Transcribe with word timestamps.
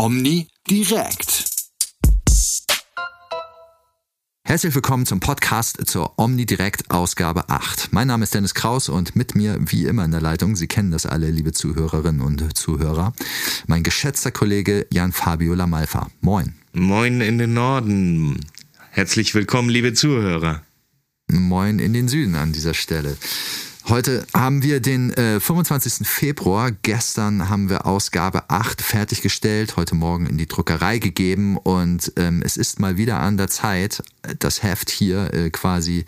Omni 0.00 0.46
direkt. 0.70 1.50
Herzlich 4.44 4.72
willkommen 4.76 5.06
zum 5.06 5.18
Podcast 5.18 5.84
zur 5.88 6.20
Omni 6.20 6.46
Direkt 6.46 6.92
Ausgabe 6.92 7.48
8. 7.48 7.88
Mein 7.90 8.06
Name 8.06 8.22
ist 8.22 8.32
Dennis 8.32 8.54
Kraus 8.54 8.88
und 8.88 9.16
mit 9.16 9.34
mir 9.34 9.58
wie 9.58 9.86
immer 9.86 10.04
in 10.04 10.12
der 10.12 10.20
Leitung, 10.20 10.54
Sie 10.54 10.68
kennen 10.68 10.92
das 10.92 11.04
alle, 11.04 11.32
liebe 11.32 11.50
Zuhörerinnen 11.50 12.20
und 12.20 12.56
Zuhörer, 12.56 13.12
mein 13.66 13.82
geschätzter 13.82 14.30
Kollege 14.30 14.86
Jan 14.92 15.10
Fabio 15.10 15.54
Lamalfa. 15.54 16.08
Moin. 16.20 16.54
Moin 16.72 17.20
in 17.20 17.38
den 17.38 17.54
Norden. 17.54 18.38
Herzlich 18.90 19.34
willkommen, 19.34 19.68
liebe 19.68 19.94
Zuhörer. 19.94 20.62
Moin 21.26 21.80
in 21.80 21.92
den 21.92 22.06
Süden 22.06 22.36
an 22.36 22.52
dieser 22.52 22.74
Stelle. 22.74 23.16
Heute 23.88 24.26
haben 24.34 24.62
wir 24.62 24.80
den 24.80 25.14
äh, 25.14 25.40
25. 25.40 26.06
Februar. 26.06 26.72
Gestern 26.82 27.48
haben 27.48 27.70
wir 27.70 27.86
Ausgabe 27.86 28.50
8 28.50 28.82
fertiggestellt, 28.82 29.78
heute 29.78 29.94
Morgen 29.94 30.26
in 30.26 30.36
die 30.36 30.46
Druckerei 30.46 30.98
gegeben 30.98 31.56
und 31.56 32.12
ähm, 32.16 32.42
es 32.44 32.58
ist 32.58 32.80
mal 32.80 32.98
wieder 32.98 33.18
an 33.18 33.38
der 33.38 33.48
Zeit, 33.48 34.02
das 34.40 34.62
Heft 34.62 34.90
hier 34.90 35.32
äh, 35.32 35.48
quasi 35.48 36.04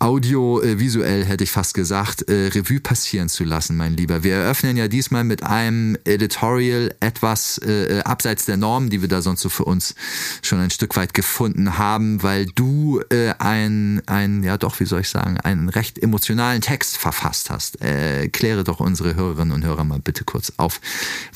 audiovisuell, 0.00 1.26
hätte 1.26 1.44
ich 1.44 1.50
fast 1.50 1.74
gesagt, 1.74 2.28
äh, 2.28 2.48
Revue 2.48 2.80
passieren 2.80 3.28
zu 3.28 3.44
lassen, 3.44 3.76
mein 3.76 3.96
Lieber. 3.96 4.22
Wir 4.22 4.36
eröffnen 4.36 4.78
ja 4.78 4.88
diesmal 4.88 5.24
mit 5.24 5.42
einem 5.42 5.96
Editorial 6.04 6.94
etwas 7.00 7.58
äh, 7.58 7.98
äh, 7.98 8.00
abseits 8.00 8.46
der 8.46 8.56
Normen, 8.56 8.88
die 8.88 9.02
wir 9.02 9.08
da 9.08 9.20
sonst 9.20 9.42
so 9.42 9.50
für 9.50 9.64
uns 9.64 9.94
schon 10.40 10.58
ein 10.58 10.70
Stück 10.70 10.96
weit 10.96 11.12
gefunden 11.12 11.76
haben, 11.76 12.22
weil 12.22 12.46
du 12.46 13.02
äh, 13.10 13.34
ein, 13.38 14.00
ein, 14.06 14.42
ja 14.42 14.56
doch, 14.56 14.80
wie 14.80 14.86
soll 14.86 15.02
ich 15.02 15.10
sagen, 15.10 15.38
einen 15.38 15.68
recht 15.68 15.98
emotionalen 15.98 16.62
Text 16.62 16.79
verfasst 16.84 17.50
hast. 17.50 17.80
Äh, 17.82 18.28
kläre 18.28 18.64
doch 18.64 18.80
unsere 18.80 19.14
Hörerinnen 19.14 19.52
und 19.52 19.64
Hörer 19.64 19.84
mal 19.84 20.00
bitte 20.00 20.24
kurz 20.24 20.52
auf. 20.56 20.80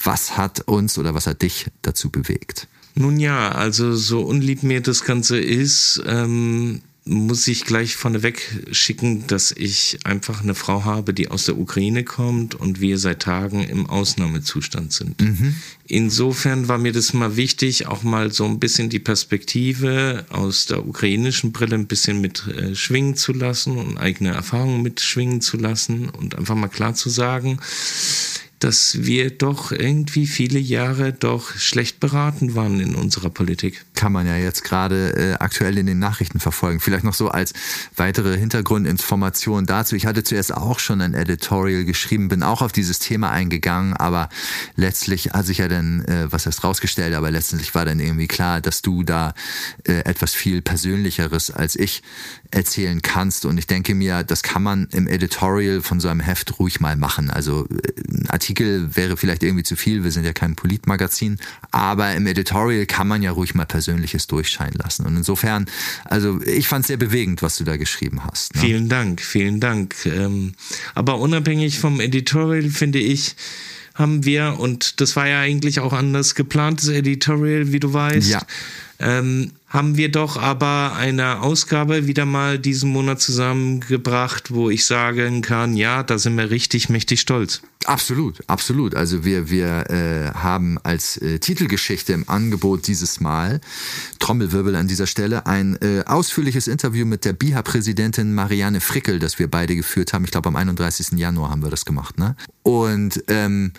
Was 0.02 0.36
hat 0.36 0.60
uns 0.68 0.98
oder 0.98 1.14
was 1.14 1.26
hat 1.26 1.42
dich 1.42 1.66
dazu 1.82 2.10
bewegt? 2.10 2.68
Nun 2.94 3.18
ja, 3.18 3.50
also 3.50 3.94
so 3.94 4.22
unlieb 4.22 4.62
mir 4.62 4.80
das 4.80 5.04
Ganze 5.04 5.38
ist, 5.38 6.02
ähm, 6.06 6.82
muss 7.06 7.46
ich 7.48 7.66
gleich 7.66 7.96
vorneweg 7.96 8.66
schicken, 8.70 9.26
dass 9.26 9.52
ich 9.52 9.98
einfach 10.04 10.42
eine 10.42 10.54
Frau 10.54 10.84
habe, 10.84 11.12
die 11.12 11.28
aus 11.28 11.44
der 11.44 11.58
Ukraine 11.58 12.02
kommt 12.02 12.54
und 12.54 12.80
wir 12.80 12.96
seit 12.96 13.20
Tagen 13.20 13.62
im 13.62 13.86
Ausnahmezustand 13.86 14.92
sind. 14.92 15.20
Mhm. 15.20 15.54
Insofern 15.86 16.66
war 16.68 16.78
mir 16.78 16.92
das 16.92 17.12
mal 17.12 17.36
wichtig, 17.36 17.86
auch 17.86 18.04
mal 18.04 18.32
so 18.32 18.46
ein 18.46 18.58
bisschen 18.58 18.88
die 18.88 19.00
Perspektive 19.00 20.24
aus 20.30 20.64
der 20.64 20.86
ukrainischen 20.86 21.52
Brille 21.52 21.74
ein 21.74 21.86
bisschen 21.86 22.22
mit 22.22 22.46
äh, 22.46 22.74
schwingen 22.74 23.16
zu 23.16 23.34
lassen 23.34 23.76
und 23.76 23.98
eigene 23.98 24.30
Erfahrungen 24.30 24.82
mitschwingen 24.82 25.42
zu 25.42 25.58
lassen 25.58 26.08
und 26.08 26.36
einfach 26.36 26.54
mal 26.54 26.68
klar 26.68 26.94
zu 26.94 27.10
sagen, 27.10 27.58
dass 28.64 29.04
wir 29.04 29.30
doch 29.30 29.72
irgendwie 29.72 30.26
viele 30.26 30.58
Jahre 30.58 31.12
doch 31.12 31.54
schlecht 31.54 32.00
beraten 32.00 32.54
waren 32.54 32.80
in 32.80 32.94
unserer 32.94 33.28
Politik. 33.28 33.84
Kann 33.94 34.10
man 34.10 34.26
ja 34.26 34.38
jetzt 34.38 34.64
gerade 34.64 35.14
äh, 35.18 35.34
aktuell 35.34 35.76
in 35.76 35.84
den 35.84 35.98
Nachrichten 35.98 36.40
verfolgen. 36.40 36.80
Vielleicht 36.80 37.04
noch 37.04 37.12
so 37.12 37.28
als 37.28 37.52
weitere 37.94 38.38
Hintergrundinformation 38.38 39.66
dazu. 39.66 39.96
Ich 39.96 40.06
hatte 40.06 40.22
zuerst 40.22 40.54
auch 40.54 40.78
schon 40.78 41.02
ein 41.02 41.12
Editorial 41.12 41.84
geschrieben, 41.84 42.28
bin 42.28 42.42
auch 42.42 42.62
auf 42.62 42.72
dieses 42.72 43.00
Thema 43.00 43.30
eingegangen, 43.30 43.92
aber 43.98 44.30
letztlich 44.76 45.32
hat 45.32 45.44
sich 45.44 45.58
ja 45.58 45.68
dann 45.68 46.02
äh, 46.06 46.32
was 46.32 46.46
erst 46.46 46.64
rausgestellt, 46.64 47.14
aber 47.14 47.30
letztendlich 47.30 47.74
war 47.74 47.84
dann 47.84 48.00
irgendwie 48.00 48.28
klar, 48.28 48.62
dass 48.62 48.80
du 48.80 49.02
da 49.02 49.34
äh, 49.86 50.04
etwas 50.06 50.32
viel 50.32 50.62
Persönlicheres 50.62 51.50
als 51.50 51.76
ich 51.76 52.02
erzählen 52.54 53.02
kannst. 53.02 53.44
Und 53.44 53.58
ich 53.58 53.66
denke 53.66 53.94
mir, 53.94 54.22
das 54.22 54.42
kann 54.42 54.62
man 54.62 54.88
im 54.92 55.06
Editorial 55.06 55.82
von 55.82 56.00
so 56.00 56.08
einem 56.08 56.20
Heft 56.20 56.58
ruhig 56.58 56.80
mal 56.80 56.96
machen. 56.96 57.30
Also 57.30 57.66
äh, 57.66 57.92
ein 58.08 58.30
Artikel 58.30 58.94
wäre 58.96 59.16
vielleicht 59.16 59.42
irgendwie 59.42 59.64
zu 59.64 59.76
viel, 59.76 60.04
wir 60.04 60.10
sind 60.10 60.24
ja 60.24 60.32
kein 60.32 60.54
Politmagazin, 60.54 61.38
aber 61.70 62.14
im 62.14 62.26
Editorial 62.26 62.86
kann 62.86 63.08
man 63.08 63.22
ja 63.22 63.32
ruhig 63.32 63.54
mal 63.54 63.66
Persönliches 63.66 64.26
durchscheinen 64.26 64.74
lassen. 64.74 65.04
Und 65.06 65.16
insofern, 65.16 65.66
also 66.04 66.40
ich 66.42 66.68
fand 66.68 66.84
es 66.84 66.88
sehr 66.88 66.96
bewegend, 66.96 67.42
was 67.42 67.56
du 67.56 67.64
da 67.64 67.76
geschrieben 67.76 68.24
hast. 68.24 68.54
Ne? 68.54 68.60
Vielen 68.60 68.88
Dank, 68.88 69.20
vielen 69.20 69.60
Dank. 69.60 70.06
Ähm, 70.06 70.54
aber 70.94 71.18
unabhängig 71.18 71.78
vom 71.78 72.00
Editorial 72.00 72.70
finde 72.70 73.00
ich, 73.00 73.34
haben 73.94 74.24
wir, 74.24 74.56
und 74.58 75.00
das 75.00 75.14
war 75.14 75.28
ja 75.28 75.40
eigentlich 75.40 75.80
auch 75.80 75.92
anders 75.92 76.34
geplantes 76.34 76.88
Editorial, 76.88 77.72
wie 77.72 77.80
du 77.80 77.92
weißt, 77.92 78.28
ja. 78.28 78.42
ähm, 78.98 79.52
haben 79.74 79.96
wir 79.96 80.08
doch 80.08 80.36
aber 80.36 80.94
eine 80.96 81.42
Ausgabe 81.42 82.06
wieder 82.06 82.26
mal 82.26 82.60
diesen 82.60 82.90
Monat 82.90 83.20
zusammengebracht, 83.20 84.54
wo 84.54 84.70
ich 84.70 84.86
sagen 84.86 85.42
kann, 85.42 85.76
ja, 85.76 86.04
da 86.04 86.16
sind 86.16 86.36
wir 86.36 86.50
richtig 86.50 86.88
mächtig 86.90 87.20
stolz. 87.20 87.60
Absolut, 87.84 88.42
absolut. 88.48 88.94
Also 88.94 89.24
wir, 89.24 89.50
wir 89.50 89.90
äh, 89.90 90.30
haben 90.34 90.78
als 90.82 91.16
äh, 91.18 91.38
Titelgeschichte 91.38 92.12
im 92.12 92.28
Angebot 92.28 92.86
dieses 92.86 93.20
Mal, 93.20 93.60
Trommelwirbel 94.18 94.74
an 94.76 94.88
dieser 94.88 95.06
Stelle, 95.06 95.46
ein 95.46 95.76
äh, 95.82 96.02
ausführliches 96.06 96.66
Interview 96.66 97.04
mit 97.04 97.24
der 97.24 97.32
BIHA-Präsidentin 97.32 98.34
Marianne 98.34 98.80
Frickel, 98.80 99.18
das 99.18 99.38
wir 99.38 99.48
beide 99.48 99.76
geführt 99.76 100.12
haben. 100.12 100.24
Ich 100.24 100.30
glaube, 100.30 100.48
am 100.48 100.56
31. 100.56 101.18
Januar 101.18 101.50
haben 101.50 101.62
wir 101.62 101.70
das 101.70 101.84
gemacht. 101.84 102.18
Ne? 102.18 102.36
Und 102.62 103.22
ähm, 103.28 103.72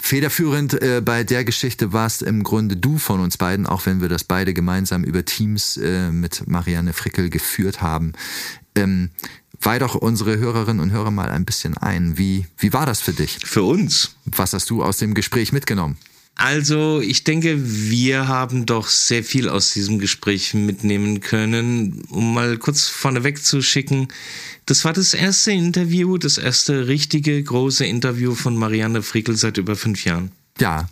federführend 0.00 0.80
äh, 0.80 1.02
bei 1.04 1.24
der 1.24 1.44
Geschichte 1.44 1.92
warst 1.92 2.22
im 2.22 2.44
Grunde 2.44 2.76
du 2.76 2.98
von 2.98 3.20
uns 3.20 3.36
beiden, 3.36 3.66
auch 3.66 3.86
wenn 3.86 4.00
wir 4.00 4.08
das 4.08 4.24
beide 4.24 4.54
gemeinsam 4.54 5.02
über 5.04 5.24
Teams 5.24 5.76
äh, 5.76 6.10
mit 6.10 6.46
Marianne 6.46 6.92
Frickel 6.92 7.30
geführt 7.30 7.82
haben. 7.82 8.12
Ähm, 8.74 9.10
weih 9.60 9.78
doch 9.78 9.94
unsere 9.94 10.38
Hörerinnen 10.38 10.80
und 10.80 10.90
Hörer 10.90 11.10
mal 11.10 11.30
ein 11.30 11.44
bisschen 11.44 11.76
ein. 11.76 12.18
Wie, 12.18 12.46
wie 12.58 12.72
war 12.72 12.86
das 12.86 13.00
für 13.00 13.12
dich? 13.12 13.38
Für 13.44 13.62
uns. 13.62 14.16
Was 14.24 14.52
hast 14.52 14.70
du 14.70 14.82
aus 14.82 14.98
dem 14.98 15.14
Gespräch 15.14 15.52
mitgenommen? 15.52 15.96
Also, 16.36 17.00
ich 17.00 17.24
denke, 17.24 17.58
wir 17.58 18.28
haben 18.28 18.64
doch 18.64 18.86
sehr 18.86 19.24
viel 19.24 19.48
aus 19.48 19.72
diesem 19.72 19.98
Gespräch 19.98 20.54
mitnehmen 20.54 21.18
können. 21.20 22.02
Um 22.10 22.32
mal 22.32 22.58
kurz 22.58 22.86
vorneweg 22.86 23.44
zu 23.44 23.60
schicken, 23.60 24.06
das 24.64 24.84
war 24.84 24.92
das 24.92 25.14
erste 25.14 25.50
Interview, 25.50 26.16
das 26.16 26.38
erste 26.38 26.86
richtige 26.86 27.42
große 27.42 27.84
Interview 27.84 28.36
von 28.36 28.56
Marianne 28.56 29.02
Frickel 29.02 29.36
seit 29.36 29.58
über 29.58 29.74
fünf 29.74 30.04
Jahren. 30.04 30.30
Ja, 30.60 30.88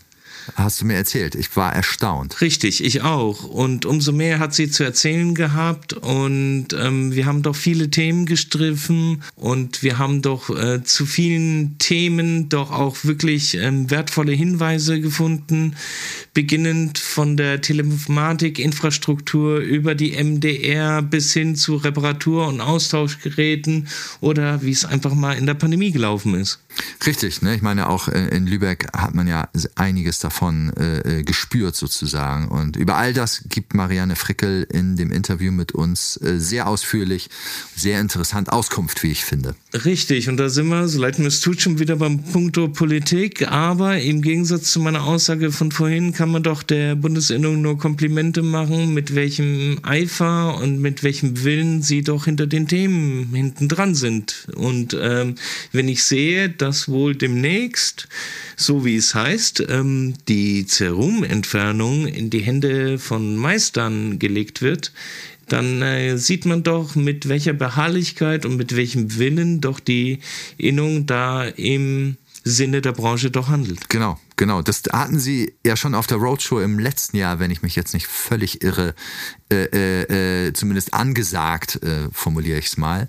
hast 0.54 0.80
du 0.80 0.84
mir 0.84 0.94
erzählt. 0.94 1.34
Ich 1.34 1.56
war 1.56 1.74
erstaunt. 1.74 2.40
Richtig, 2.40 2.84
ich 2.84 3.02
auch. 3.02 3.44
Und 3.44 3.84
umso 3.84 4.12
mehr 4.12 4.38
hat 4.38 4.54
sie 4.54 4.70
zu 4.70 4.84
erzählen 4.84 5.34
gehabt. 5.34 5.92
Und 5.92 6.68
ähm, 6.72 7.12
wir 7.12 7.26
haben 7.26 7.42
doch 7.42 7.56
viele 7.56 7.90
Themen 7.90 8.26
gestriffen 8.26 9.22
und 9.34 9.82
wir 9.82 9.98
haben 9.98 10.22
doch 10.22 10.50
äh, 10.50 10.82
zu 10.84 11.06
vielen 11.06 11.78
Themen 11.78 12.48
doch 12.48 12.70
auch 12.70 12.96
wirklich 13.04 13.56
ähm, 13.56 13.90
wertvolle 13.90 14.32
Hinweise 14.32 15.00
gefunden. 15.00 15.76
Beginnend 16.34 16.98
von 16.98 17.36
der 17.36 17.60
Telematikinfrastruktur 17.60 19.58
über 19.58 19.94
die 19.94 20.12
MDR 20.12 21.02
bis 21.02 21.32
hin 21.32 21.56
zu 21.56 21.76
Reparatur- 21.76 22.46
und 22.48 22.60
Austauschgeräten 22.60 23.88
oder 24.20 24.62
wie 24.62 24.70
es 24.70 24.84
einfach 24.84 25.14
mal 25.14 25.36
in 25.36 25.46
der 25.46 25.54
Pandemie 25.54 25.90
gelaufen 25.90 26.34
ist. 26.34 26.60
Richtig, 27.06 27.42
ne? 27.42 27.54
Ich 27.54 27.62
meine, 27.62 27.88
auch 27.88 28.08
äh, 28.08 28.28
in 28.28 28.46
Lübeck 28.46 28.86
hat 28.96 29.14
man 29.14 29.28
ja 29.28 29.48
einiges 29.76 30.18
davon 30.18 30.72
äh, 30.76 31.20
äh, 31.20 31.22
gespürt 31.22 31.76
sozusagen. 31.76 32.48
Und 32.48 32.76
über 32.76 32.96
all 32.96 33.12
das 33.12 33.44
gibt 33.48 33.74
Marianne 33.74 34.16
Frickel 34.16 34.66
in 34.70 34.96
dem 34.96 35.12
Interview 35.12 35.52
mit 35.52 35.72
uns 35.72 36.20
äh, 36.22 36.38
sehr 36.38 36.66
ausführlich, 36.66 37.28
sehr 37.76 38.00
interessant 38.00 38.50
Auskunft, 38.50 39.02
wie 39.02 39.12
ich 39.12 39.24
finde. 39.24 39.54
Richtig, 39.84 40.28
und 40.28 40.36
da 40.36 40.48
sind 40.48 40.68
wir, 40.68 40.88
so 40.88 41.00
leid 41.00 41.18
mir 41.18 41.26
es 41.26 41.40
tut, 41.40 41.60
schon 41.60 41.78
wieder 41.78 41.96
beim 41.96 42.22
Punkto 42.22 42.68
Politik. 42.68 43.48
Aber 43.48 44.00
im 44.00 44.22
Gegensatz 44.22 44.72
zu 44.72 44.80
meiner 44.80 45.04
Aussage 45.04 45.52
von 45.52 45.70
vorhin 45.70 46.12
kann 46.12 46.30
man 46.30 46.42
doch 46.42 46.62
der 46.62 46.96
Bundesinnung 46.96 47.62
nur 47.62 47.78
Komplimente 47.78 48.42
machen, 48.42 48.94
mit 48.94 49.14
welchem 49.14 49.78
Eifer 49.82 50.56
und 50.56 50.80
mit 50.80 51.02
welchem 51.02 51.44
Willen 51.44 51.82
sie 51.82 52.02
doch 52.02 52.24
hinter 52.24 52.46
den 52.46 52.66
Themen 52.66 53.32
hinten 53.32 53.68
dran 53.68 53.94
sind. 53.94 54.48
Und 54.56 54.96
ähm, 55.00 55.36
wenn 55.72 55.88
ich 55.88 56.02
sehe, 56.02 56.48
dass 56.48 56.65
dass 56.66 56.88
wohl 56.88 57.14
demnächst, 57.14 58.08
so 58.56 58.84
wie 58.84 58.96
es 58.96 59.14
heißt, 59.14 59.64
ähm, 59.68 60.14
die 60.26 60.66
Zerumentfernung 60.66 62.08
in 62.08 62.28
die 62.28 62.40
Hände 62.40 62.98
von 62.98 63.36
Meistern 63.36 64.18
gelegt 64.18 64.62
wird, 64.62 64.92
dann 65.48 65.80
äh, 65.80 66.18
sieht 66.18 66.44
man 66.44 66.64
doch, 66.64 66.96
mit 66.96 67.28
welcher 67.28 67.52
Beharrlichkeit 67.52 68.44
und 68.44 68.56
mit 68.56 68.74
welchem 68.74 69.16
Willen 69.16 69.60
doch 69.60 69.78
die 69.78 70.18
Innung 70.58 71.06
da 71.06 71.44
im 71.44 72.16
Sinne 72.42 72.80
der 72.80 72.92
Branche 72.92 73.30
doch 73.30 73.48
handelt. 73.48 73.88
Genau, 73.88 74.18
genau. 74.34 74.62
Das 74.62 74.82
hatten 74.92 75.20
Sie 75.20 75.54
ja 75.64 75.76
schon 75.76 75.94
auf 75.94 76.08
der 76.08 76.18
Roadshow 76.18 76.60
im 76.60 76.80
letzten 76.80 77.16
Jahr, 77.16 77.38
wenn 77.38 77.52
ich 77.52 77.62
mich 77.62 77.76
jetzt 77.76 77.94
nicht 77.94 78.08
völlig 78.08 78.62
irre, 78.62 78.94
äh, 79.50 79.64
äh, 79.64 80.46
äh, 80.48 80.52
zumindest 80.52 80.92
angesagt, 80.92 81.82
äh, 81.82 82.08
formuliere 82.12 82.58
ich 82.58 82.66
es 82.66 82.76
mal. 82.76 83.08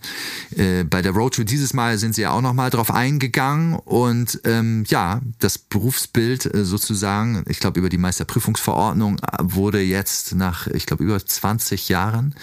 Äh, 0.55 0.83
bei 0.83 1.01
der 1.01 1.11
Roadshow 1.11 1.43
dieses 1.43 1.73
Mal 1.73 1.97
sind 1.97 2.15
sie 2.15 2.21
ja 2.21 2.31
auch 2.31 2.41
nochmal 2.41 2.69
drauf 2.69 2.91
eingegangen 2.91 3.75
und 3.75 4.39
ähm, 4.43 4.83
ja, 4.87 5.21
das 5.39 5.57
Berufsbild 5.57 6.53
äh, 6.53 6.63
sozusagen, 6.63 7.43
ich 7.47 7.59
glaube 7.59 7.79
über 7.79 7.89
die 7.89 7.97
Meisterprüfungsverordnung 7.97 9.19
wurde 9.39 9.81
jetzt 9.81 10.35
nach, 10.35 10.67
ich 10.67 10.85
glaube, 10.85 11.03
über 11.03 11.23
20 11.23 11.89
Jahren 11.89 12.35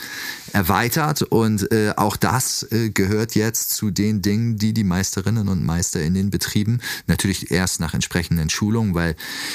erweitert 0.52 1.22
und 1.22 1.70
äh, 1.72 1.92
auch 1.96 2.16
das 2.16 2.66
äh, 2.70 2.90
gehört 2.90 3.34
jetzt 3.34 3.70
zu 3.70 3.90
den 3.90 4.22
Dingen, 4.22 4.58
die 4.58 4.72
die 4.72 4.84
Meisterinnen 4.84 5.48
und 5.48 5.64
Meister 5.64 6.02
in 6.02 6.14
den 6.14 6.30
Betrieben 6.30 6.80
natürlich 7.06 7.50
erst 7.50 7.80
nach 7.80 7.94
entsprechenden 7.94 8.50
Schulungen 8.50 8.64
Schulung, 8.64 8.94
weil 8.94 9.14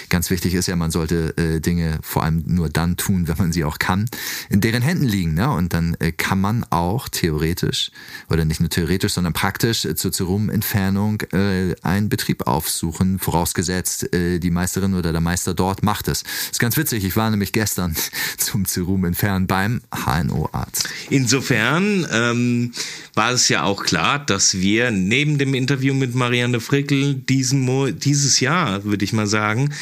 ganz 0.10 0.30
wichtig 0.30 0.54
ist 0.54 0.68
ja, 0.68 0.76
man 0.76 0.92
sollte 0.92 1.36
äh, 1.38 1.60
Dinge 1.60 2.00
vor 2.02 2.24
allem 2.24 2.44
nur 2.46 2.70
dann 2.70 2.96
tun, 2.96 3.28
wenn 3.28 3.38
man 3.38 3.52
sie 3.52 3.64
auch 3.64 3.80
kann, 3.80 4.06
in 4.50 4.62
deren 4.62 4.82
Händen 4.82 5.06
liegen. 5.06 5.34
Ne? 5.34 5.50
Und 5.50 5.74
dann 5.74 5.96
äh, 6.00 6.12
kann 6.12 6.40
man 6.40 6.66
auch 6.70 7.10
theoretisch 7.10 7.92
oder 8.30 8.46
nicht 8.46 8.60
nur 8.60 8.70
theoretisch, 8.70 9.14
sondern 9.14 9.34
praktisch 9.34 9.86
äh, 9.86 9.96
zur 9.96 10.12
Zerum-Entfernung 10.12 11.22
äh, 11.34 11.76
einen 11.82 12.10
Betrieb 12.10 12.48
aufsuchen, 12.48 13.20
vorausgesetzt 13.20 14.14
äh, 14.14 14.40
die 14.40 14.52
Meisterin 14.52 14.94
oder 14.94 15.12
der 15.12 15.22
Meister 15.22 15.54
dort 15.54 15.84
macht 15.84 16.08
es. 16.08 16.24
Das 16.24 16.52
ist 16.52 16.60
ganz 16.60 16.78
witzig. 16.78 17.04
Ich 17.04 17.16
war 17.16 17.30
nämlich 17.30 17.52
gestern 17.52 17.96
zum 18.38 18.66
Zerum 18.66 19.06
entfernen 19.06 19.48
beim 19.48 19.82
HNO-Arzt. 19.92 20.90
Insofern 21.10 22.08
ähm, 22.12 22.74
war 23.16 23.32
es 23.32 23.50
ja 23.50 23.64
auch 23.64 23.84
klar, 23.84 24.20
dass 24.20 24.60
wir 24.60 24.92
neben 24.92 25.38
dem 25.38 25.54
Interview 25.54 25.94
mit 25.94 26.16
Marianne 26.16 26.60
Frickel 26.60 27.16
diesen 27.16 27.62
Mo 27.62 27.88
dieses 27.88 28.40
Jahr, 28.40 28.84
würde 28.84 29.04
ich 29.04 29.14
mal 29.14 29.28
sagen, 29.28 29.74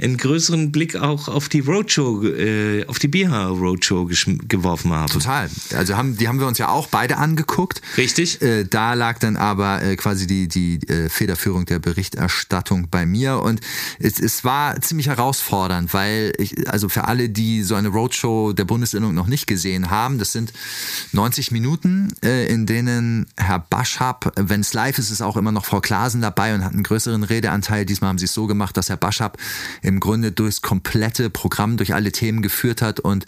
einen 0.00 0.16
größeren 0.16 0.72
Blick 0.72 0.96
auch 0.96 1.28
auf 1.28 1.48
die 1.48 1.60
Roadshow, 1.60 2.22
äh, 2.24 2.86
auf 2.86 2.98
die 2.98 3.08
BH 3.08 3.46
Roadshow 3.48 4.08
geworfen 4.48 4.92
haben. 4.92 5.10
Total. 5.10 5.48
Also 5.74 5.96
haben, 5.96 6.16
die 6.16 6.28
haben 6.28 6.38
wir 6.38 6.46
uns 6.46 6.58
ja 6.58 6.68
auch 6.68 6.88
beide 6.88 7.16
angeguckt. 7.16 7.80
Richtig. 7.96 8.42
Äh, 8.42 8.64
da 8.64 8.94
lag 8.94 9.18
dann 9.18 9.36
aber 9.36 9.82
äh, 9.82 9.96
quasi 9.96 10.26
die, 10.26 10.48
die 10.48 10.86
äh, 10.88 11.08
Federführung 11.08 11.64
der 11.64 11.78
Berichterstattung 11.78 12.88
bei 12.90 13.06
mir 13.06 13.40
und 13.40 13.60
es, 13.98 14.20
es 14.20 14.44
war 14.44 14.80
ziemlich 14.80 15.08
herausfordernd, 15.08 15.94
weil 15.94 16.32
ich, 16.38 16.68
also 16.68 16.88
für 16.88 17.04
alle, 17.04 17.28
die 17.28 17.62
so 17.62 17.74
eine 17.74 17.88
Roadshow 17.88 18.52
der 18.52 18.64
Bundesinnung 18.64 19.14
noch 19.14 19.26
nicht 19.26 19.46
gesehen 19.46 19.90
haben, 19.90 20.18
das 20.18 20.32
sind 20.32 20.52
90 21.12 21.52
Minuten, 21.52 22.12
äh, 22.22 22.46
in 22.48 22.66
denen 22.66 23.26
Herr 23.36 23.60
Baschab, 23.60 24.32
wenn 24.36 24.60
es 24.60 24.74
live 24.74 24.98
ist, 24.98 25.10
ist 25.10 25.22
auch 25.22 25.36
immer 25.36 25.52
noch 25.52 25.64
Frau 25.64 25.80
Klasen 25.80 26.20
dabei 26.20 26.54
und 26.54 26.64
hat 26.64 26.72
einen 26.72 26.82
größeren 26.82 27.22
Redeanteil. 27.22 27.86
Diesmal 27.86 28.08
haben 28.08 28.18
sie 28.18 28.26
es 28.26 28.34
so 28.34 28.46
gemacht, 28.46 28.76
dass 28.76 28.88
Herr 28.88 28.96
Baschab 28.96 29.38
im 29.86 30.00
Grunde 30.00 30.32
durchs 30.32 30.62
komplette 30.62 31.30
Programm, 31.30 31.76
durch 31.76 31.94
alle 31.94 32.12
Themen 32.12 32.42
geführt 32.42 32.82
hat 32.82 33.00
und 33.00 33.24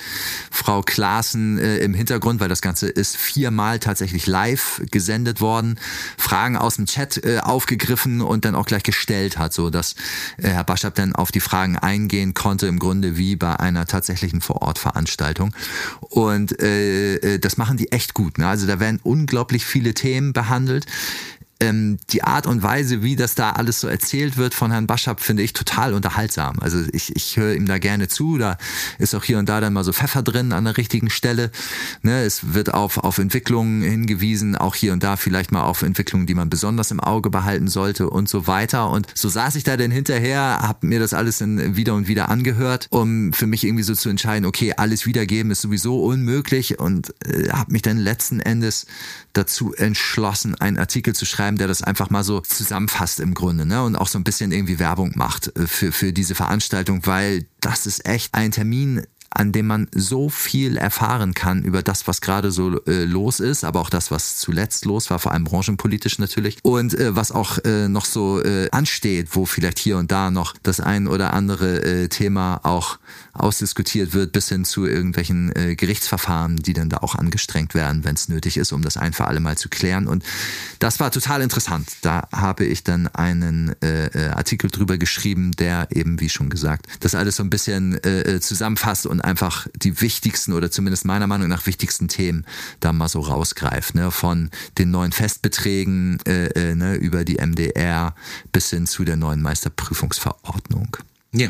Frau 0.51 0.83
Klaassen 0.83 1.59
äh, 1.59 1.79
im 1.79 1.95
Hintergrund, 1.95 2.41
weil 2.41 2.49
das 2.49 2.61
Ganze 2.61 2.89
ist 2.89 3.17
viermal 3.17 3.79
tatsächlich 3.79 4.27
live 4.27 4.83
gesendet 4.91 5.41
worden, 5.41 5.79
Fragen 6.17 6.57
aus 6.57 6.77
dem 6.77 6.87
Chat 6.87 7.25
äh, 7.25 7.39
aufgegriffen 7.39 8.21
und 8.21 8.45
dann 8.45 8.55
auch 8.55 8.67
gleich 8.67 8.83
gestellt 8.83 9.39
hat, 9.39 9.53
so 9.53 9.71
dass 9.71 9.95
äh, 10.39 10.49
Herr 10.49 10.65
Baschab 10.65 10.97
dann 10.97 11.15
auf 11.15 11.31
die 11.31 11.41
Fragen 11.41 11.79
eingehen 11.79 12.35
konnte, 12.35 12.67
im 12.67 12.79
Grunde 12.79 13.17
wie 13.17 13.37
bei 13.37 13.59
einer 13.59 13.87
tatsächlichen 13.87 14.41
Vorortveranstaltung. 14.41 15.55
Und 16.01 16.61
äh, 16.61 17.15
äh 17.17 17.39
das 17.39 17.57
machen 17.57 17.77
die 17.77 17.93
echt 17.93 18.15
gut. 18.15 18.39
Ne? 18.39 18.49
Also 18.49 18.67
da 18.67 18.81
werden 18.81 18.99
unglaublich 19.03 19.65
viele 19.65 19.95
Themen 19.95 20.33
behandelt 20.33 20.87
ähm, 21.61 21.99
die 22.11 22.23
Art 22.23 22.47
und 22.47 22.63
Weise, 22.63 23.03
wie 23.03 23.17
das 23.17 23.35
da 23.35 23.51
alles 23.51 23.81
so 23.81 23.89
erzählt 23.89 24.37
wird 24.37 24.55
von 24.55 24.71
Herrn 24.71 24.87
Baschab, 24.87 25.21
finde 25.21 25.43
ich 25.43 25.53
total 25.53 25.93
unterhaltsam. 25.93 26.57
Also 26.61 26.85
ich, 26.93 27.15
ich 27.17 27.37
höre 27.37 27.55
ihm 27.55 27.67
da 27.67 27.79
gerne 27.79 28.09
zu. 28.09 28.39
Da 28.39 28.59
ist 28.99 29.15
auch 29.15 29.25
hier 29.25 29.39
und 29.39 29.49
da 29.49 29.61
dann 29.61 29.73
mal 29.73 29.85
so 29.85 29.93
Pfeffer 29.93 30.23
drin 30.23 30.53
an 30.53 30.65
der 30.65 30.77
richtigen 30.77 31.11
Stelle. 31.11 31.51
Ne, 32.03 32.23
es 32.23 32.55
wird 32.55 32.73
auf, 32.75 32.99
auf 32.99 33.19
Entwicklungen 33.19 33.83
hingewiesen, 33.83 34.57
auch 34.57 34.75
hier 34.75 34.93
und 34.93 35.03
da 35.03 35.17
vielleicht 35.17 35.51
mal 35.51 35.63
auf 35.63 35.83
Entwicklungen, 35.83 36.27
die 36.27 36.35
man 36.35 36.49
besonders 36.49 36.91
im 36.91 37.01
Auge 37.01 37.31
behalten 37.31 37.69
sollte 37.69 38.09
und 38.09 38.29
so 38.29 38.47
weiter. 38.47 38.91
Und 38.91 39.07
so 39.15 39.29
saß 39.29 39.57
ich 39.57 39.65
da 39.65 39.77
denn 39.77 39.91
hinterher, 39.91 40.61
habe 40.63 40.87
mir 40.87 41.01
das 41.01 41.13
alles 41.13 41.39
dann 41.39 41.77
wieder 41.77 41.95
und 41.95 42.07
wieder 42.07 42.29
angehört, 42.29 42.87
um 42.91 43.33
für 43.33 43.47
mich 43.47 43.65
irgendwie 43.65 43.83
so 43.83 43.95
zu 43.95 44.09
entscheiden, 44.09 44.47
okay, 44.47 44.75
alles 44.77 45.07
wiedergeben 45.07 45.51
ist 45.51 45.63
sowieso 45.63 46.05
unmöglich 46.05 46.79
und 46.79 47.15
äh, 47.25 47.49
habe 47.51 47.73
mich 47.73 47.83
dann 47.83 47.99
letzten 47.99 48.41
Endes 48.41 48.87
dazu 49.33 49.75
entschlossen, 49.75 50.55
einen 50.57 50.79
Artikel 50.79 51.15
zu 51.15 51.25
schreiben, 51.25 51.48
der 51.57 51.69
das 51.69 51.83
einfach 51.83 52.11
mal 52.11 52.25
so 52.25 52.41
zusammenfasst 52.41 53.21
im 53.21 53.35
Grunde 53.35 53.67
ne? 53.67 53.83
und 53.83 53.97
auch 53.97 54.09
so 54.09 54.19
ein 54.19 54.25
bisschen 54.25 54.53
irgendwie 54.53 54.79
Werbung 54.79 55.13
macht 55.15 55.57
äh, 55.57 55.67
für, 55.67 55.93
für 55.93 56.13
diese 56.13 56.35
Veranstaltung, 56.35 57.07
weil 57.07 57.47
das 57.61 57.87
ist 57.87 58.07
echt 58.07 58.35
ein 58.35 58.51
Termin, 58.51 59.03
an 59.31 59.53
dem 59.53 59.67
man 59.67 59.89
so 59.95 60.31
viel 60.31 60.77
erfahren 60.77 61.35
kann 61.35 61.63
über 61.63 61.83
das, 61.83 62.09
was 62.09 62.21
gerade 62.21 62.51
so 62.51 62.83
äh, 62.87 63.05
los 63.05 63.41
ist, 63.41 63.65
aber 63.65 63.81
auch 63.81 63.91
das, 63.91 64.11
was 64.11 64.39
zuletzt 64.39 64.85
los 64.85 65.11
war, 65.11 65.19
vor 65.19 65.33
allem 65.33 65.45
branchenpolitisch 65.45 66.19
natürlich 66.19 66.59
und 66.63 66.95
äh, 66.95 67.15
was 67.15 67.31
auch 67.31 67.59
äh, 67.65 67.89
noch 67.89 68.07
so 68.07 68.43
äh, 68.43 68.71
ansteht, 68.71 69.29
wo 69.33 69.45
vielleicht 69.45 69.79
hier 69.79 69.99
und 69.99 70.11
da 70.11 70.31
noch 70.31 70.55
das 70.63 70.81
ein 70.81 71.09
oder 71.09 71.35
andere 71.35 71.83
äh, 71.83 72.09
Thema 72.09 72.61
auch 72.63 72.99
ausdiskutiert 73.35 74.15
wird, 74.15 74.33
bis 74.33 74.49
hin 74.49 74.65
zu 74.65 74.87
irgendwelchen 74.87 75.55
äh, 75.55 75.77
Gerichtsverfahren, 75.77 76.57
die 76.57 76.73
dann 76.73 76.89
da 76.89 76.99
auch 76.99 77.15
angestrengt 77.15 77.75
werden, 77.75 78.05
wenn 78.05 78.15
es 78.15 78.29
nötig 78.29 78.57
ist, 78.57 78.73
um 78.73 78.83
das 78.83 78.97
ein 78.97 79.13
für 79.13 79.27
alle 79.27 79.41
Mal 79.41 79.57
zu 79.57 79.69
klären. 79.69 80.09
Und 80.09 80.25
das 80.79 80.99
war 80.99 81.11
total 81.11 81.43
interessant. 81.43 81.89
Da 82.03 82.27
habe 82.33 82.65
ich 82.65 82.83
dann 82.83 83.07
einen 83.09 83.75
Artikel 84.35 84.71
drüber 84.71 84.99
geschrieben, 84.99 85.53
der 85.53 85.89
eben, 85.93 86.21
wie 86.21 86.29
schon 86.29 86.49
gesagt, 86.49 86.87
das 87.01 87.15
alles 87.15 87.37
so 87.37 87.43
ein 87.43 87.51
bisschen 87.51 87.99
zusammenfasst 88.41 89.07
und 89.07 89.18
einfach 89.21 89.67
die 89.75 90.01
wichtigsten 90.01 90.53
oder 90.53 90.71
zumindest 90.71 91.05
meiner 91.05 91.27
Meinung 91.27 91.49
nach 91.49 91.67
wichtigsten 91.67 92.09
Themen 92.09 92.45
da 92.81 92.93
mal 92.93 93.09
so 93.09 93.21
rausgreift. 93.21 93.95
Ne? 93.95 94.11
Von 94.11 94.51
den 94.79 94.91
neuen 94.91 95.13
Festbeträgen 95.13 96.19
äh, 96.27 96.47
äh, 96.49 96.75
ne, 96.75 96.97
über 96.97 97.25
die 97.25 97.37
MDR 97.37 98.15
bis 98.53 98.71
hin 98.71 98.87
zu 98.87 99.05
der 99.05 99.17
neuen 99.17 99.43
Meisterprüfungsverordnung. 99.43 100.97
Ja. 101.33 101.49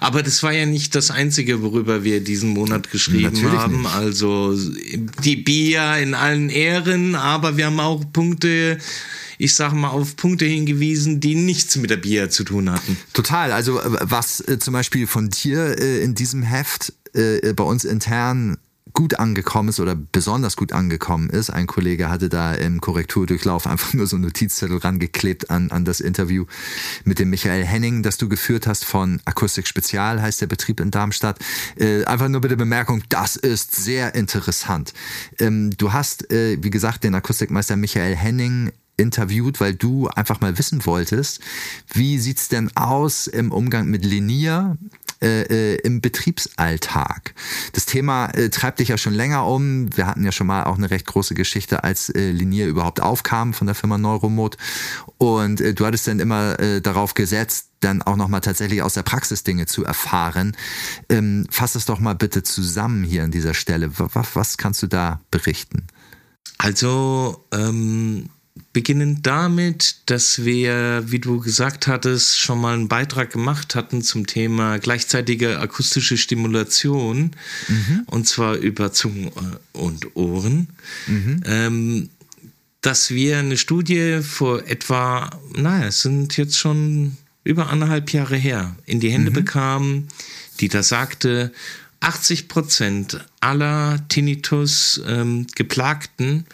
Aber 0.00 0.22
das 0.22 0.42
war 0.42 0.52
ja 0.52 0.66
nicht 0.66 0.94
das 0.94 1.10
Einzige, 1.10 1.62
worüber 1.62 2.02
wir 2.02 2.22
diesen 2.22 2.50
Monat 2.50 2.90
geschrieben 2.90 3.34
Natürlich 3.34 3.58
haben. 3.58 3.82
Nicht. 3.82 3.94
Also 3.94 4.58
die 5.24 5.36
Bier 5.36 5.96
in 5.98 6.14
allen 6.14 6.50
Ehren, 6.50 7.14
aber 7.14 7.56
wir 7.56 7.66
haben 7.66 7.78
auch 7.78 8.02
Punkte, 8.12 8.78
ich 9.40 9.54
sage 9.54 9.74
mal, 9.74 9.88
auf 9.88 10.16
Punkte 10.16 10.44
hingewiesen, 10.44 11.20
die 11.20 11.34
nichts 11.34 11.76
mit 11.76 11.88
der 11.88 11.96
Bier 11.96 12.28
zu 12.28 12.44
tun 12.44 12.70
hatten. 12.70 12.98
Total. 13.14 13.52
Also 13.52 13.80
was 13.82 14.40
äh, 14.46 14.58
zum 14.58 14.74
Beispiel 14.74 15.06
von 15.06 15.30
dir 15.30 15.78
äh, 15.80 16.02
in 16.02 16.14
diesem 16.14 16.42
Heft 16.42 16.92
äh, 17.14 17.54
bei 17.54 17.64
uns 17.64 17.84
intern 17.84 18.58
gut 18.92 19.18
angekommen 19.18 19.68
ist 19.68 19.80
oder 19.80 19.94
besonders 19.94 20.56
gut 20.56 20.72
angekommen 20.72 21.30
ist. 21.30 21.48
Ein 21.48 21.66
Kollege 21.66 22.10
hatte 22.10 22.28
da 22.28 22.54
im 22.54 22.80
Korrekturdurchlauf 22.80 23.66
einfach 23.66 23.94
nur 23.94 24.06
so 24.06 24.16
einen 24.16 24.24
Notizzettel 24.24 24.78
rangeklebt 24.78 25.48
an, 25.48 25.70
an 25.70 25.84
das 25.84 26.00
Interview 26.00 26.44
mit 27.04 27.18
dem 27.18 27.30
Michael 27.30 27.64
Henning, 27.64 28.02
das 28.02 28.18
du 28.18 28.28
geführt 28.28 28.66
hast 28.66 28.84
von 28.84 29.20
Akustik 29.24 29.66
Spezial, 29.66 30.20
heißt 30.20 30.40
der 30.40 30.48
Betrieb 30.48 30.80
in 30.80 30.90
Darmstadt. 30.90 31.38
Äh, 31.76 32.04
einfach 32.04 32.28
nur 32.28 32.40
bitte 32.40 32.56
Bemerkung, 32.56 33.02
das 33.08 33.36
ist 33.36 33.76
sehr 33.76 34.14
interessant. 34.14 34.92
Ähm, 35.38 35.70
du 35.78 35.92
hast, 35.92 36.30
äh, 36.30 36.58
wie 36.60 36.70
gesagt, 36.70 37.04
den 37.04 37.14
Akustikmeister 37.14 37.76
Michael 37.76 38.16
Henning 38.16 38.72
interviewt, 39.00 39.60
weil 39.60 39.74
du 39.74 40.08
einfach 40.08 40.40
mal 40.40 40.58
wissen 40.58 40.86
wolltest, 40.86 41.40
wie 41.92 42.18
sieht's 42.18 42.48
denn 42.48 42.76
aus 42.76 43.26
im 43.26 43.50
Umgang 43.50 43.86
mit 43.86 44.04
Linear 44.04 44.76
äh, 45.22 45.74
äh, 45.74 45.74
im 45.82 46.00
Betriebsalltag. 46.00 47.34
Das 47.74 47.84
Thema 47.84 48.30
äh, 48.30 48.48
treibt 48.48 48.80
dich 48.80 48.88
ja 48.88 48.96
schon 48.96 49.12
länger 49.12 49.46
um. 49.46 49.94
Wir 49.94 50.06
hatten 50.06 50.24
ja 50.24 50.32
schon 50.32 50.46
mal 50.46 50.64
auch 50.64 50.78
eine 50.78 50.90
recht 50.90 51.04
große 51.04 51.34
Geschichte, 51.34 51.84
als 51.84 52.08
äh, 52.08 52.30
Linier 52.30 52.66
überhaupt 52.66 53.02
aufkam 53.02 53.52
von 53.52 53.66
der 53.66 53.74
Firma 53.74 53.98
Neuromod. 53.98 54.56
Und 55.18 55.60
äh, 55.60 55.74
du 55.74 55.84
hattest 55.84 56.06
dann 56.06 56.20
immer 56.20 56.58
äh, 56.58 56.80
darauf 56.80 57.12
gesetzt, 57.12 57.68
dann 57.80 58.00
auch 58.00 58.16
nochmal 58.16 58.40
tatsächlich 58.40 58.80
aus 58.80 58.94
der 58.94 59.02
Praxis 59.02 59.44
Dinge 59.44 59.66
zu 59.66 59.84
erfahren. 59.84 60.56
Ähm, 61.10 61.46
fass 61.50 61.74
es 61.74 61.84
doch 61.84 62.00
mal 62.00 62.14
bitte 62.14 62.42
zusammen 62.42 63.04
hier 63.04 63.22
an 63.22 63.30
dieser 63.30 63.52
Stelle. 63.52 63.90
Was, 63.98 64.34
was 64.34 64.56
kannst 64.56 64.82
du 64.82 64.86
da 64.86 65.20
berichten? 65.30 65.86
Also, 66.56 67.44
ähm, 67.52 68.30
beginnen 68.72 69.20
damit, 69.22 69.96
dass 70.06 70.44
wir, 70.44 71.02
wie 71.06 71.18
du 71.18 71.40
gesagt 71.40 71.88
hattest, 71.88 72.38
schon 72.38 72.60
mal 72.60 72.74
einen 72.74 72.88
Beitrag 72.88 73.32
gemacht 73.32 73.74
hatten 73.74 74.02
zum 74.02 74.26
Thema 74.26 74.78
gleichzeitige 74.78 75.58
akustische 75.58 76.16
Stimulation, 76.16 77.32
mhm. 77.66 78.02
und 78.06 78.28
zwar 78.28 78.54
über 78.54 78.92
Zungen 78.92 79.32
und 79.72 80.14
Ohren. 80.14 80.68
Mhm. 81.08 81.42
Ähm, 81.46 82.10
dass 82.80 83.10
wir 83.10 83.38
eine 83.38 83.58
Studie 83.58 84.20
vor 84.22 84.66
etwa, 84.66 85.30
naja, 85.54 85.88
es 85.88 86.02
sind 86.02 86.36
jetzt 86.36 86.56
schon 86.56 87.16
über 87.44 87.70
anderthalb 87.70 88.12
Jahre 88.12 88.36
her, 88.36 88.76
in 88.86 89.00
die 89.00 89.10
Hände 89.10 89.30
mhm. 89.30 89.34
bekamen, 89.34 90.08
die 90.60 90.68
da 90.68 90.82
sagte, 90.82 91.52
80 92.00 92.48
Prozent 92.48 93.24
aller 93.40 94.00
Tinnitus-Geplagten 94.08 96.28
ähm, 96.28 96.44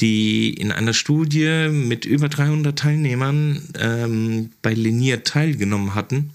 die 0.00 0.52
in 0.52 0.72
einer 0.72 0.92
Studie 0.92 1.68
mit 1.70 2.04
über 2.04 2.28
300 2.28 2.78
Teilnehmern 2.78 3.62
ähm, 3.78 4.50
bei 4.62 4.74
Linier 4.74 5.24
teilgenommen 5.24 5.94
hatten. 5.94 6.32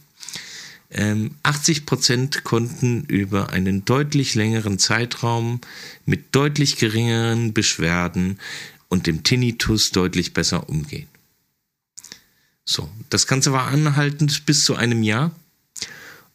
Ähm, 0.90 1.36
80 1.44 1.86
Prozent 1.86 2.44
konnten 2.44 3.06
über 3.06 3.52
einen 3.52 3.86
deutlich 3.86 4.36
längeren 4.36 4.78
Zeitraum 4.78 5.62
mit 6.06 6.36
deutlich 6.36 6.78
geringeren 6.78 7.54
Beschwerden 7.54 8.40
und 8.90 9.08
dem 9.08 9.24
Tinnitus 9.24 9.92
deutlich 9.92 10.34
besser 10.34 10.68
umgehen. 10.68 11.08
So, 12.66 12.90
das 13.10 13.26
Ganze 13.26 13.54
war 13.54 13.68
anhaltend 13.68 14.46
bis 14.46 14.66
zu 14.66 14.76
einem 14.76 15.04
Jahr. 15.04 15.32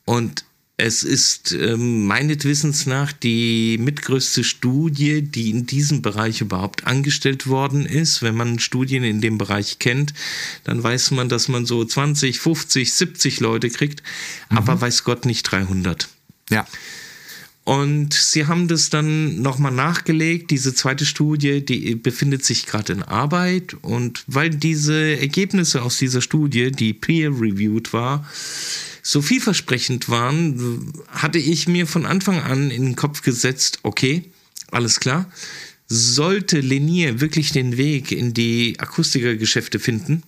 Und 0.05 0.45
Es 0.79 1.03
ist 1.05 1.53
ähm, 1.53 2.07
meines 2.07 2.45
Wissens 2.45 2.85
nach 2.85 3.11
die 3.11 3.79
mitgrößte 3.81 4.45
Studie, 4.45 5.23
die 5.23 5.49
in 5.49 5.65
diesem 5.67 6.03
Bereich 6.03 6.43
überhaupt 6.43 6.87
angestellt 6.87 7.47
worden 7.47 7.87
ist. 7.87 8.21
Wenn 8.21 8.35
man 8.35 8.59
Studien 8.59 9.03
in 9.03 9.23
dem 9.23 9.39
Bereich 9.39 9.79
kennt, 9.79 10.13
dann 10.65 10.83
weiß 10.83 11.13
man, 11.13 11.31
dass 11.31 11.49
man 11.49 11.65
so 11.65 11.83
20, 11.83 12.39
50, 12.39 12.93
70 12.93 13.41
Leute 13.41 13.71
kriegt, 13.71 14.03
mhm. 14.51 14.59
aber 14.59 14.79
weiß 14.79 15.05
Gott 15.05 15.25
nicht 15.25 15.45
300. 15.45 16.09
Ja. 16.51 16.67
Und 17.65 18.13
sie 18.13 18.47
haben 18.47 18.69
das 18.69 18.91
dann 18.91 19.41
nochmal 19.41 19.73
nachgelegt. 19.73 20.51
Diese 20.51 20.75
zweite 20.75 21.07
Studie, 21.07 21.65
die 21.65 21.97
befindet 21.97 22.45
sich 22.45 22.67
gerade 22.67 22.93
in 22.93 23.03
Arbeit. 23.03 23.75
Und 23.83 24.23
weil 24.29 24.51
diese 24.51 25.19
Ergebnisse 25.19 25.83
aus 25.83 25.97
dieser 25.97 26.21
Studie, 26.21 26.71
die 26.71 26.93
peer-reviewed 26.93 27.93
war, 27.93 28.25
so 29.07 29.23
vielversprechend 29.23 30.09
waren, 30.09 30.93
hatte 31.07 31.39
ich 31.39 31.69
mir 31.69 31.87
von 31.87 32.07
Anfang 32.07 32.41
an 32.41 32.73
in 32.73 32.83
den 32.85 32.97
Kopf 32.97 33.23
gesetzt, 33.23 33.79
okay, 33.85 34.25
alles 34.73 34.99
klar. 34.99 35.31
Sollte 35.87 36.59
Lenier 36.59 37.21
wirklich 37.21 37.53
den 37.53 37.77
Weg 37.77 38.11
in 38.11 38.35
die 38.35 38.81
Akustikergeschäfte 38.81 39.79
finden, 39.79 40.25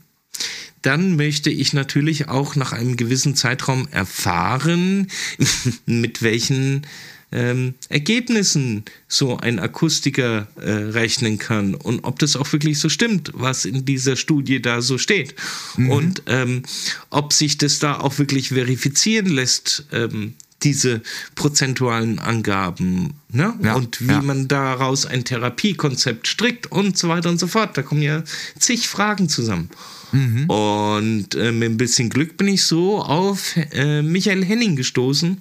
dann 0.81 1.17
möchte 1.17 1.51
ich 1.51 1.73
natürlich 1.73 2.29
auch 2.29 2.55
nach 2.55 2.71
einem 2.71 2.97
gewissen 2.97 3.35
Zeitraum 3.35 3.89
erfahren, 3.91 5.09
mit 5.87 6.23
welchen 6.23 6.87
ähm, 7.31 7.75
Ergebnissen 7.89 8.85
so 9.07 9.37
ein 9.37 9.59
Akustiker 9.59 10.49
äh, 10.61 10.71
rechnen 10.71 11.39
kann 11.39 11.75
und 11.75 12.05
ob 12.05 12.19
das 12.19 12.37
auch 12.37 12.51
wirklich 12.53 12.79
so 12.79 12.89
stimmt, 12.89 13.31
was 13.35 13.65
in 13.65 13.85
dieser 13.85 14.17
Studie 14.17 14.63
da 14.63 14.81
so 14.81 14.99
steht. 14.99 15.35
Mhm. 15.77 15.91
Und 15.91 16.23
ähm, 16.27 16.63
ob 17.11 17.33
sich 17.33 17.59
das 17.59 17.79
da 17.79 17.99
auch 18.01 18.19
wirklich 18.19 18.49
verifizieren 18.49 19.27
lässt, 19.27 19.87
ähm, 19.93 20.35
diese 20.63 21.03
prozentualen 21.35 22.19
Angaben 22.19 23.15
ne? 23.31 23.55
Ja, 23.63 23.75
und 23.75 24.01
wie 24.01 24.13
ja. 24.13 24.23
man 24.23 24.49
daraus 24.49 25.07
ein 25.07 25.25
Therapiekonzept 25.25 26.27
strickt 26.27 26.71
und 26.73 26.99
so 26.99 27.09
weiter 27.09 27.29
und 27.29 27.39
so 27.39 27.47
fort. 27.47 27.77
Da 27.77 27.83
kommen 27.83 28.03
ja 28.03 28.25
zig 28.59 28.89
Fragen 28.89 29.29
zusammen. 29.29 29.71
Mhm. 30.13 30.51
Und 30.51 31.35
äh, 31.35 31.53
mit 31.53 31.71
ein 31.71 31.77
bisschen 31.77 32.11
Glück 32.11 32.37
bin 32.37 32.49
ich 32.49 32.65
so 32.65 32.99
auf 33.01 33.57
äh, 33.73 34.03
Michael 34.03 34.45
Henning 34.45 34.75
gestoßen, 34.75 35.41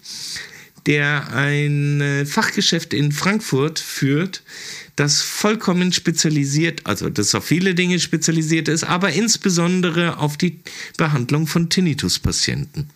der 0.87 1.31
ein 1.33 2.01
äh, 2.01 2.25
Fachgeschäft 2.25 2.93
in 2.93 3.11
Frankfurt 3.11 3.79
führt, 3.79 4.41
das 4.95 5.21
vollkommen 5.21 5.93
spezialisiert, 5.93 6.81
also 6.85 7.09
das 7.09 7.35
auf 7.35 7.45
viele 7.45 7.75
Dinge 7.75 7.99
spezialisiert 7.99 8.67
ist, 8.67 8.83
aber 8.83 9.11
insbesondere 9.11 10.17
auf 10.17 10.37
die 10.37 10.59
Behandlung 10.97 11.45
von 11.45 11.69
Tinnitus-Patienten. 11.69 12.89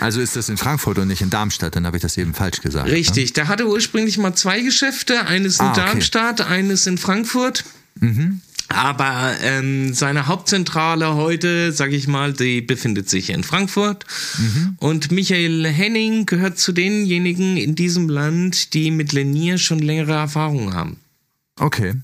Also 0.00 0.20
ist 0.20 0.36
das 0.36 0.48
in 0.48 0.56
Frankfurt 0.56 0.98
und 0.98 1.08
nicht 1.08 1.20
in 1.20 1.28
Darmstadt, 1.28 1.76
dann 1.76 1.84
habe 1.84 1.98
ich 1.98 2.02
das 2.02 2.16
eben 2.16 2.32
falsch 2.32 2.62
gesagt. 2.62 2.86
Ne? 2.86 2.94
Richtig, 2.94 3.30
ne? 3.30 3.32
der 3.34 3.48
hatte 3.48 3.68
ursprünglich 3.68 4.16
mal 4.16 4.34
zwei 4.34 4.60
Geschäfte, 4.60 5.26
eines 5.26 5.58
in 5.58 5.66
ah, 5.66 5.72
okay. 5.72 5.80
Darmstadt, 5.80 6.40
eines 6.40 6.86
in 6.86 6.96
Frankfurt. 6.96 7.64
Mhm. 8.00 8.40
Aber 8.72 9.34
ähm, 9.42 9.94
seine 9.94 10.26
Hauptzentrale 10.26 11.14
heute, 11.14 11.72
sage 11.72 11.94
ich 11.94 12.08
mal, 12.08 12.32
die 12.32 12.60
befindet 12.60 13.08
sich 13.08 13.30
in 13.30 13.44
Frankfurt. 13.44 14.04
Mhm. 14.38 14.76
Und 14.78 15.12
Michael 15.12 15.66
Henning 15.66 16.26
gehört 16.26 16.58
zu 16.58 16.72
denjenigen 16.72 17.56
in 17.56 17.74
diesem 17.74 18.08
Land, 18.08 18.74
die 18.74 18.90
mit 18.90 19.12
Lenier 19.12 19.58
schon 19.58 19.78
längere 19.78 20.12
Erfahrungen 20.12 20.74
haben. 20.74 20.96
Okay. 21.58 21.94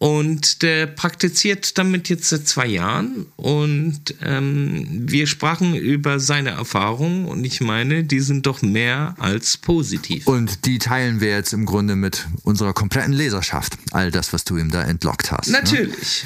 Und 0.00 0.62
der 0.62 0.86
praktiziert 0.86 1.76
damit 1.76 2.08
jetzt 2.08 2.30
seit 2.30 2.48
zwei 2.48 2.66
Jahren. 2.66 3.26
Und 3.36 4.14
ähm, 4.22 4.86
wir 4.88 5.26
sprachen 5.26 5.74
über 5.74 6.18
seine 6.20 6.52
Erfahrungen. 6.52 7.26
Und 7.26 7.44
ich 7.44 7.60
meine, 7.60 8.02
die 8.02 8.20
sind 8.20 8.46
doch 8.46 8.62
mehr 8.62 9.14
als 9.18 9.58
positiv. 9.58 10.26
Und 10.26 10.64
die 10.64 10.78
teilen 10.78 11.20
wir 11.20 11.28
jetzt 11.28 11.52
im 11.52 11.66
Grunde 11.66 11.96
mit 11.96 12.26
unserer 12.44 12.72
kompletten 12.72 13.12
Leserschaft. 13.12 13.76
All 13.90 14.10
das, 14.10 14.32
was 14.32 14.44
du 14.44 14.56
ihm 14.56 14.70
da 14.70 14.82
entlockt 14.84 15.32
hast. 15.32 15.50
Natürlich. 15.50 16.24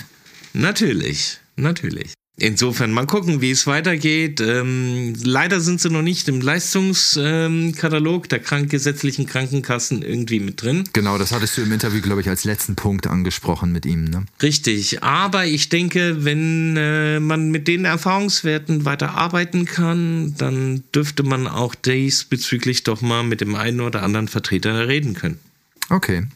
Ne? 0.52 0.62
Natürlich. 0.62 1.40
Natürlich. 1.56 2.12
Insofern 2.36 2.90
mal 2.90 3.06
gucken, 3.06 3.40
wie 3.40 3.52
es 3.52 3.68
weitergeht. 3.68 4.40
Ähm, 4.40 5.14
leider 5.22 5.60
sind 5.60 5.80
sie 5.80 5.88
noch 5.88 6.02
nicht 6.02 6.28
im 6.28 6.40
Leistungskatalog 6.40 8.28
der 8.28 8.40
krank 8.40 8.70
gesetzlichen 8.70 9.26
Krankenkassen 9.26 10.02
irgendwie 10.02 10.40
mit 10.40 10.60
drin. 10.60 10.82
Genau, 10.92 11.16
das 11.16 11.30
hattest 11.30 11.56
du 11.56 11.62
im 11.62 11.70
Interview, 11.70 12.00
glaube 12.00 12.22
ich, 12.22 12.28
als 12.28 12.42
letzten 12.42 12.74
Punkt 12.74 13.06
angesprochen 13.06 13.70
mit 13.70 13.86
ihm. 13.86 14.04
Ne? 14.04 14.24
Richtig, 14.42 15.04
aber 15.04 15.46
ich 15.46 15.68
denke, 15.68 16.24
wenn 16.24 16.76
äh, 16.76 17.20
man 17.20 17.52
mit 17.52 17.68
den 17.68 17.84
Erfahrungswerten 17.84 18.84
weiter 18.84 19.12
arbeiten 19.12 19.64
kann, 19.64 20.34
dann 20.36 20.82
dürfte 20.92 21.22
man 21.22 21.46
auch 21.46 21.76
diesbezüglich 21.76 22.82
doch 22.82 23.00
mal 23.00 23.22
mit 23.22 23.42
dem 23.42 23.54
einen 23.54 23.80
oder 23.80 24.02
anderen 24.02 24.26
Vertreter 24.26 24.88
reden 24.88 25.14
können. 25.14 25.38
Okay. 25.88 26.26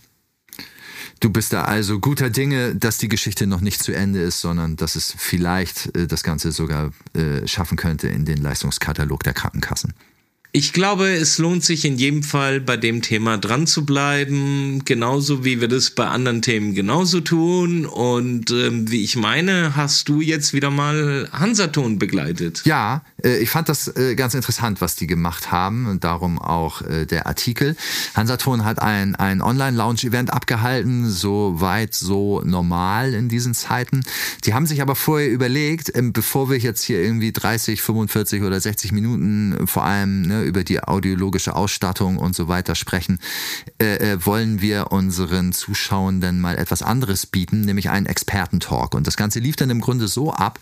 Du 1.20 1.30
bist 1.30 1.52
da 1.52 1.64
also 1.64 1.98
guter 1.98 2.30
Dinge, 2.30 2.76
dass 2.76 2.98
die 2.98 3.08
Geschichte 3.08 3.46
noch 3.48 3.60
nicht 3.60 3.82
zu 3.82 3.92
Ende 3.92 4.20
ist, 4.20 4.40
sondern 4.40 4.76
dass 4.76 4.94
es 4.94 5.12
vielleicht 5.16 5.94
äh, 5.96 6.06
das 6.06 6.22
Ganze 6.22 6.52
sogar 6.52 6.92
äh, 7.14 7.46
schaffen 7.46 7.76
könnte 7.76 8.08
in 8.08 8.24
den 8.24 8.38
Leistungskatalog 8.38 9.24
der 9.24 9.34
Krankenkassen. 9.34 9.94
Ich 10.50 10.72
glaube, 10.72 11.10
es 11.10 11.36
lohnt 11.36 11.62
sich 11.62 11.84
in 11.84 11.98
jedem 11.98 12.22
Fall 12.22 12.58
bei 12.58 12.78
dem 12.78 13.02
Thema 13.02 13.36
dran 13.36 13.66
zu 13.66 13.84
bleiben, 13.84 14.82
genauso 14.86 15.44
wie 15.44 15.60
wir 15.60 15.68
das 15.68 15.90
bei 15.90 16.06
anderen 16.06 16.40
Themen 16.40 16.74
genauso 16.74 17.20
tun. 17.20 17.84
Und 17.84 18.50
ähm, 18.50 18.90
wie 18.90 19.04
ich 19.04 19.16
meine, 19.16 19.76
hast 19.76 20.08
du 20.08 20.22
jetzt 20.22 20.54
wieder 20.54 20.70
mal 20.70 21.28
Hansaton 21.32 21.98
begleitet. 21.98 22.62
Ja, 22.64 23.02
äh, 23.22 23.36
ich 23.38 23.50
fand 23.50 23.68
das 23.68 23.88
äh, 23.88 24.14
ganz 24.14 24.32
interessant, 24.32 24.80
was 24.80 24.96
die 24.96 25.06
gemacht 25.06 25.52
haben 25.52 25.86
und 25.86 26.02
darum 26.02 26.38
auch 26.38 26.80
äh, 26.80 27.04
der 27.04 27.26
Artikel. 27.26 27.76
Hansaton 28.14 28.64
hat 28.64 28.80
ein, 28.80 29.16
ein 29.16 29.42
Online-Lounge-Event 29.42 30.32
abgehalten, 30.32 31.10
so 31.10 31.60
weit, 31.60 31.92
so 31.92 32.40
normal 32.42 33.12
in 33.12 33.28
diesen 33.28 33.52
Zeiten. 33.52 34.02
Die 34.46 34.54
haben 34.54 34.66
sich 34.66 34.80
aber 34.80 34.96
vorher 34.96 35.30
überlegt, 35.30 35.94
ähm, 35.94 36.14
bevor 36.14 36.48
wir 36.48 36.56
jetzt 36.56 36.84
hier 36.84 37.02
irgendwie 37.02 37.32
30, 37.32 37.82
45 37.82 38.42
oder 38.42 38.58
60 38.58 38.92
Minuten 38.92 39.66
vor 39.66 39.84
allem 39.84 40.22
ne, 40.22 40.37
über 40.44 40.64
die 40.64 40.82
audiologische 40.82 41.54
Ausstattung 41.54 42.18
und 42.18 42.34
so 42.34 42.48
weiter 42.48 42.74
sprechen, 42.74 43.18
äh, 43.80 44.12
äh, 44.12 44.26
wollen 44.26 44.60
wir 44.60 44.92
unseren 44.92 45.52
Zuschauenden 45.52 46.40
mal 46.40 46.56
etwas 46.56 46.82
anderes 46.82 47.26
bieten, 47.26 47.62
nämlich 47.62 47.90
einen 47.90 48.06
Expertentalk. 48.06 48.94
Und 48.94 49.06
das 49.06 49.16
Ganze 49.16 49.40
lief 49.40 49.56
dann 49.56 49.70
im 49.70 49.80
Grunde 49.80 50.08
so 50.08 50.32
ab, 50.32 50.58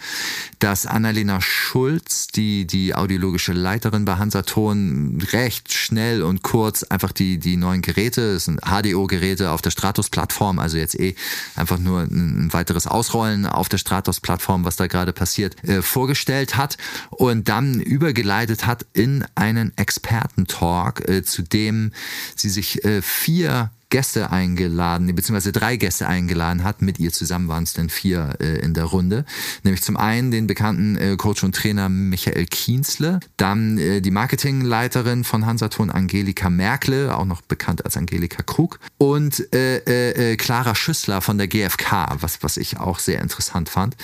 dass 0.59 0.87
Annalena 0.87 1.41
Schulz, 1.41 2.29
die, 2.29 2.67
die 2.67 2.95
audiologische 2.95 3.53
Leiterin 3.53 4.05
bei 4.05 4.17
Hansaton, 4.17 5.21
recht 5.33 5.73
schnell 5.73 6.23
und 6.23 6.43
kurz 6.43 6.83
einfach 6.83 7.13
die, 7.13 7.39
die 7.39 7.57
neuen 7.57 7.83
Geräte, 7.83 8.35
das 8.35 8.47
sind 8.47 8.61
HDO-Geräte 8.61 9.51
auf 9.51 9.63
der 9.63 9.71
Stratos-Plattform, 9.71 10.59
also 10.59 10.77
jetzt 10.77 10.99
eh 10.99 11.15
einfach 11.55 11.79
nur 11.79 12.03
ein 12.03 12.53
weiteres 12.53 12.87
Ausrollen 12.87 13.47
auf 13.47 13.69
der 13.69 13.79
Stratos-Plattform, 13.79 14.65
was 14.65 14.77
da 14.77 14.87
gerade 14.87 15.13
passiert, 15.13 15.63
äh, 15.69 15.83
vorgestellt 15.83 16.57
hat 16.57 16.77
und 17.11 17.49
dann 17.49 17.81
übergeleitet 17.81 18.67
hat 18.67 18.87
in 18.93 19.25
einen 19.35 19.66
Expertentalk, 19.77 21.09
äh, 21.09 21.23
zu 21.23 21.43
dem 21.43 21.93
sie 22.35 22.49
sich 22.49 22.85
äh, 22.85 23.03
vier 23.03 23.71
Gäste 23.89 24.33
eingeladen, 24.33 25.15
beziehungsweise 25.15 25.53
drei 25.53 25.77
Gäste 25.77 26.09
eingeladen 26.09 26.65
hat. 26.65 26.83
Mit 26.83 26.99
ihr 26.99 27.13
zusammen 27.13 27.47
waren 27.47 27.63
es 27.63 27.73
dann 27.73 27.89
vier 27.89 28.37
äh, 28.41 28.59
in 28.59 28.75
der 28.75 28.85
Runde. 28.85 29.25
Nämlich 29.63 29.83
zum 29.83 29.97
einen 29.97 30.33
den 30.33 30.49
bekannten 30.49 30.97
äh, 30.97 31.17
Coach 31.17 31.45
und 31.45 31.55
Trainer 31.55 31.89
Michael 31.89 32.47
Kienzle, 32.47 33.21
dann 33.37 33.79
äh, 33.79 34.01
die 34.01 34.11
Marketingleiterin 34.11 35.23
von 35.23 35.47
Hansaton 35.47 35.91
Angelika 35.91 36.51
Merkle, 36.51 37.17
auch 37.17 37.25
noch 37.25 37.43
bekannt 37.43 37.85
als 37.85 37.97
Angelika 37.97 38.43
Krug, 38.43 38.81
und 38.99 39.53
äh, 39.55 39.77
äh, 39.79 40.33
äh 40.33 40.37
Clara 40.37 40.75
Schüssler 40.75 41.21
von 41.21 41.39
der 41.39 41.47
GfK, 41.47 42.17
was, 42.21 42.43
was 42.43 42.57
ich 42.57 42.79
auch 42.79 42.99
sehr 42.99 43.21
interessant 43.21 43.69
fand, 43.69 43.97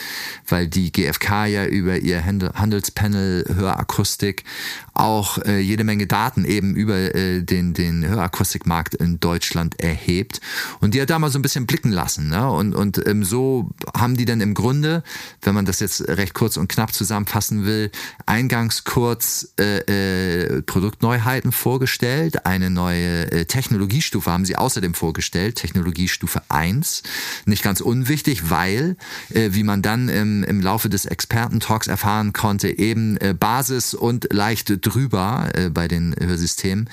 weil 0.46 0.68
die 0.68 0.92
GfK 0.92 1.46
ja 1.46 1.66
über 1.66 1.98
ihr 1.98 2.24
Handelspanel 2.24 3.46
Hörakustik 3.52 4.44
auch 4.94 5.38
jede 5.46 5.84
Menge 5.84 6.06
Daten 6.06 6.44
eben 6.44 6.76
über 6.76 7.08
den, 7.08 7.72
den 7.72 8.06
Hörakustikmarkt 8.06 8.94
in 8.94 9.18
Deutschland 9.20 9.71
erhebt. 9.78 10.40
Und 10.80 10.94
die 10.94 11.00
hat 11.00 11.10
da 11.10 11.18
mal 11.18 11.30
so 11.30 11.38
ein 11.38 11.42
bisschen 11.42 11.66
blicken 11.66 11.90
lassen. 11.90 12.28
Ne? 12.28 12.50
Und, 12.50 12.74
und 12.74 13.06
ähm, 13.06 13.24
so 13.24 13.70
haben 13.96 14.16
die 14.16 14.24
dann 14.24 14.40
im 14.40 14.54
Grunde, 14.54 15.02
wenn 15.42 15.54
man 15.54 15.64
das 15.64 15.80
jetzt 15.80 16.08
recht 16.08 16.34
kurz 16.34 16.56
und 16.56 16.68
knapp 16.68 16.92
zusammenfassen 16.92 17.64
will, 17.64 17.90
eingangs 18.26 18.84
kurz 18.84 19.54
äh, 19.58 19.78
äh, 19.78 20.62
Produktneuheiten 20.62 21.52
vorgestellt. 21.52 22.46
Eine 22.46 22.70
neue 22.70 23.30
äh, 23.30 23.44
Technologiestufe 23.44 24.30
haben 24.30 24.44
sie 24.44 24.56
außerdem 24.56 24.94
vorgestellt, 24.94 25.56
Technologiestufe 25.56 26.42
1. 26.48 27.02
Nicht 27.46 27.62
ganz 27.62 27.80
unwichtig, 27.80 28.50
weil, 28.50 28.96
äh, 29.30 29.50
wie 29.52 29.62
man 29.62 29.82
dann 29.82 30.08
im, 30.08 30.44
im 30.44 30.60
Laufe 30.60 30.88
des 30.88 31.04
Expertentalks 31.04 31.86
erfahren 31.86 32.32
konnte, 32.32 32.78
eben 32.78 33.16
äh, 33.18 33.34
Basis 33.38 33.94
und 33.94 34.32
leicht 34.32 34.72
drüber 34.86 35.50
äh, 35.54 35.70
bei 35.70 35.88
den 35.88 36.14
Hörsystemen, 36.18 36.88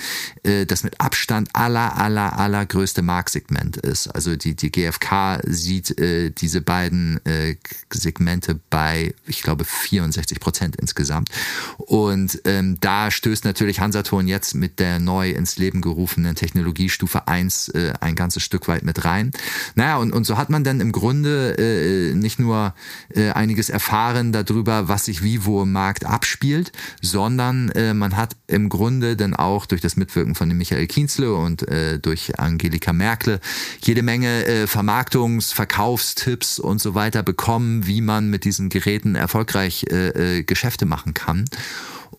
das 0.68 0.84
mit 0.84 1.00
Abstand 1.00 1.50
aller, 1.54 1.98
aller, 1.98 2.38
aller 2.38 2.66
allergrößte 2.70 3.02
Marktsegment 3.02 3.78
ist. 3.78 4.08
Also 4.08 4.36
die, 4.36 4.56
die 4.56 4.72
GfK 4.72 5.42
sieht 5.46 5.98
äh, 6.00 6.30
diese 6.30 6.62
beiden 6.62 7.24
äh, 7.26 7.56
Segmente 7.92 8.60
bei, 8.70 9.14
ich 9.26 9.42
glaube, 9.42 9.66
64 9.66 10.40
Prozent 10.40 10.76
insgesamt. 10.76 11.30
Und 11.78 12.40
ähm, 12.46 12.78
da 12.80 13.10
stößt 13.10 13.44
natürlich 13.46 13.80
Hansaton 13.80 14.28
jetzt 14.28 14.54
mit 14.56 14.80
der 14.80 15.00
neu 15.00 15.32
ins 15.32 15.58
Leben 15.58 15.82
gerufenen 15.82 16.36
Technologiestufe 16.36 17.28
1 17.28 17.70
äh, 17.70 17.94
ein 18.00 18.16
ganzes 18.16 18.44
Stück 18.44 18.68
weit 18.68 18.84
mit 18.84 19.04
rein. 19.04 19.32
Naja, 19.76 19.98
und, 19.98 20.14
und 20.14 20.26
so 20.26 20.38
hat 20.38 20.50
man 20.50 20.64
dann 20.64 20.80
im 20.80 20.92
Grunde 20.92 21.58
äh, 21.58 22.16
nicht 22.16 22.40
nur 22.40 22.76
äh, 23.16 23.32
einiges 23.32 23.70
erfahren 23.70 24.32
darüber, 24.32 24.88
was 24.88 25.06
sich 25.06 25.24
wie 25.24 25.46
wo 25.46 25.64
im 25.64 25.72
Markt 25.72 26.06
abspielt, 26.06 26.72
sondern 27.02 27.70
äh, 27.70 27.94
man 27.94 28.16
hat 28.16 28.36
im 28.48 28.70
Grunde 28.70 29.16
dann 29.16 29.34
auch 29.34 29.66
durch 29.66 29.82
das 29.82 29.96
Mitwirken 29.96 30.36
von 30.36 30.50
dem 30.50 30.58
Michael 30.58 30.88
Kienzle 30.88 31.34
und 31.34 31.68
äh, 31.68 32.00
durch 32.00 32.40
Angelika 32.60 32.92
Merkel 32.92 33.40
jede 33.82 34.04
Menge 34.04 34.46
äh, 34.46 34.68
Vermarktungs-, 34.68 35.54
Verkaufstipps 35.54 36.60
und 36.60 36.82
so 36.82 36.94
weiter 36.94 37.24
bekommen, 37.24 37.88
wie 37.88 38.02
man 38.02 38.30
mit 38.30 38.44
diesen 38.44 38.68
Geräten 38.68 39.16
erfolgreich 39.16 39.86
äh, 39.90 40.40
äh, 40.40 40.44
Geschäfte 40.44 40.86
machen 40.86 41.14
kann. 41.14 41.46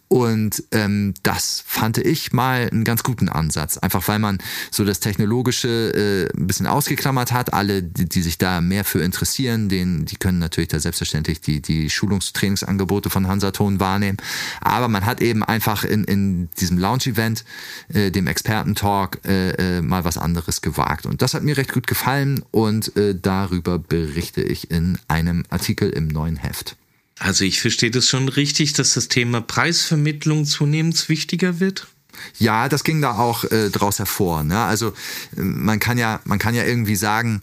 Und 0.08 0.64
ähm, 0.72 1.14
das 1.22 1.62
fand 1.64 1.98
ich 1.98 2.32
mal 2.32 2.68
einen 2.68 2.82
ganz 2.82 3.04
guten 3.04 3.28
Ansatz. 3.28 3.78
Einfach 3.78 4.08
weil 4.08 4.18
man 4.18 4.38
so 4.72 4.84
das 4.84 4.98
Technologische 4.98 6.28
äh, 6.34 6.36
ein 6.36 6.48
bisschen 6.48 6.66
ausgeklammert 6.66 7.30
hat. 7.30 7.52
Alle, 7.52 7.84
die, 7.84 8.08
die 8.08 8.22
sich 8.22 8.36
da 8.36 8.60
mehr 8.60 8.84
für 8.84 9.00
interessieren, 9.02 9.68
denen, 9.68 10.06
die 10.06 10.16
können 10.16 10.40
natürlich 10.40 10.68
da 10.68 10.80
selbstverständlich 10.80 11.40
die, 11.40 11.62
die 11.62 11.90
Schulungstrainingsangebote 11.90 13.08
von 13.08 13.28
Hansaton 13.28 13.78
wahrnehmen. 13.78 14.18
Aber 14.60 14.88
man 14.88 15.06
hat 15.06 15.20
eben 15.20 15.44
einfach 15.44 15.84
in, 15.84 16.02
in 16.02 16.48
diesem 16.58 16.78
Lounge-Event, 16.78 17.44
äh, 17.92 18.10
dem 18.10 18.26
Expertentalk, 18.26 19.20
äh, 19.24 19.78
äh, 19.78 19.82
mal 19.82 20.04
was 20.04 20.18
anderes 20.18 20.60
gewagt. 20.60 21.06
Und 21.06 21.22
das 21.22 21.34
hat 21.34 21.44
mir 21.44 21.56
recht 21.56 21.72
gut 21.72 21.86
gefallen 21.86 22.42
und 22.50 22.96
äh, 22.96 23.14
darüber 23.14 23.78
berichte 23.78 24.42
ich 24.42 24.72
in 24.72 24.98
einem 25.06 25.44
Artikel 25.50 25.90
im 25.90 26.08
neuen 26.08 26.36
Heft. 26.36 26.76
Also 27.20 27.44
ich 27.44 27.60
verstehe 27.60 27.90
das 27.90 28.08
schon 28.08 28.30
richtig, 28.30 28.72
dass 28.72 28.94
das 28.94 29.08
Thema 29.08 29.42
Preisvermittlung 29.42 30.46
zunehmend 30.46 31.08
wichtiger 31.10 31.60
wird. 31.60 31.86
Ja, 32.38 32.68
das 32.68 32.82
ging 32.82 33.02
da 33.02 33.18
auch 33.18 33.44
äh, 33.44 33.68
draus 33.68 33.98
hervor. 33.98 34.42
Ne? 34.42 34.58
Also 34.58 34.94
man 35.36 35.78
kann 35.80 35.98
ja, 35.98 36.20
man 36.24 36.38
kann 36.38 36.54
ja 36.54 36.64
irgendwie 36.64 36.96
sagen, 36.96 37.42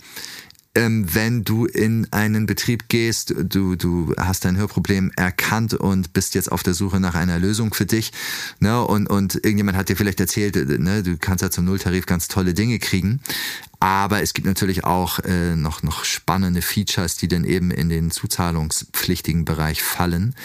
ähm, 0.73 1.05
wenn 1.13 1.43
du 1.43 1.65
in 1.65 2.07
einen 2.11 2.47
Betrieb 2.47 2.89
gehst, 2.89 3.33
du, 3.37 3.75
du 3.75 4.13
hast 4.17 4.45
dein 4.45 4.57
Hörproblem 4.57 5.11
erkannt 5.15 5.75
und 5.75 6.13
bist 6.13 6.35
jetzt 6.35 6.51
auf 6.51 6.63
der 6.63 6.73
Suche 6.73 6.99
nach 6.99 7.15
einer 7.15 7.39
Lösung 7.39 7.73
für 7.73 7.85
dich, 7.85 8.11
ne, 8.59 8.83
und, 8.83 9.07
und 9.07 9.35
irgendjemand 9.35 9.77
hat 9.77 9.89
dir 9.89 9.95
vielleicht 9.95 10.19
erzählt, 10.19 10.55
ne, 10.55 11.03
du 11.03 11.17
kannst 11.17 11.41
ja 11.43 11.49
zum 11.49 11.65
Nulltarif 11.65 12.05
ganz 12.05 12.27
tolle 12.27 12.53
Dinge 12.53 12.77
kriegen, 12.77 13.21
aber 13.79 14.23
es 14.23 14.33
gibt 14.33 14.47
natürlich 14.47 14.83
auch 14.83 15.19
äh, 15.19 15.55
noch, 15.55 15.83
noch 15.83 16.03
spannende 16.03 16.61
Features, 16.61 17.15
die 17.17 17.27
dann 17.27 17.43
eben 17.43 17.69
in 17.69 17.89
den 17.89 18.09
zuzahlungspflichtigen 18.09 19.45
Bereich 19.45 19.83
fallen. 19.83 20.35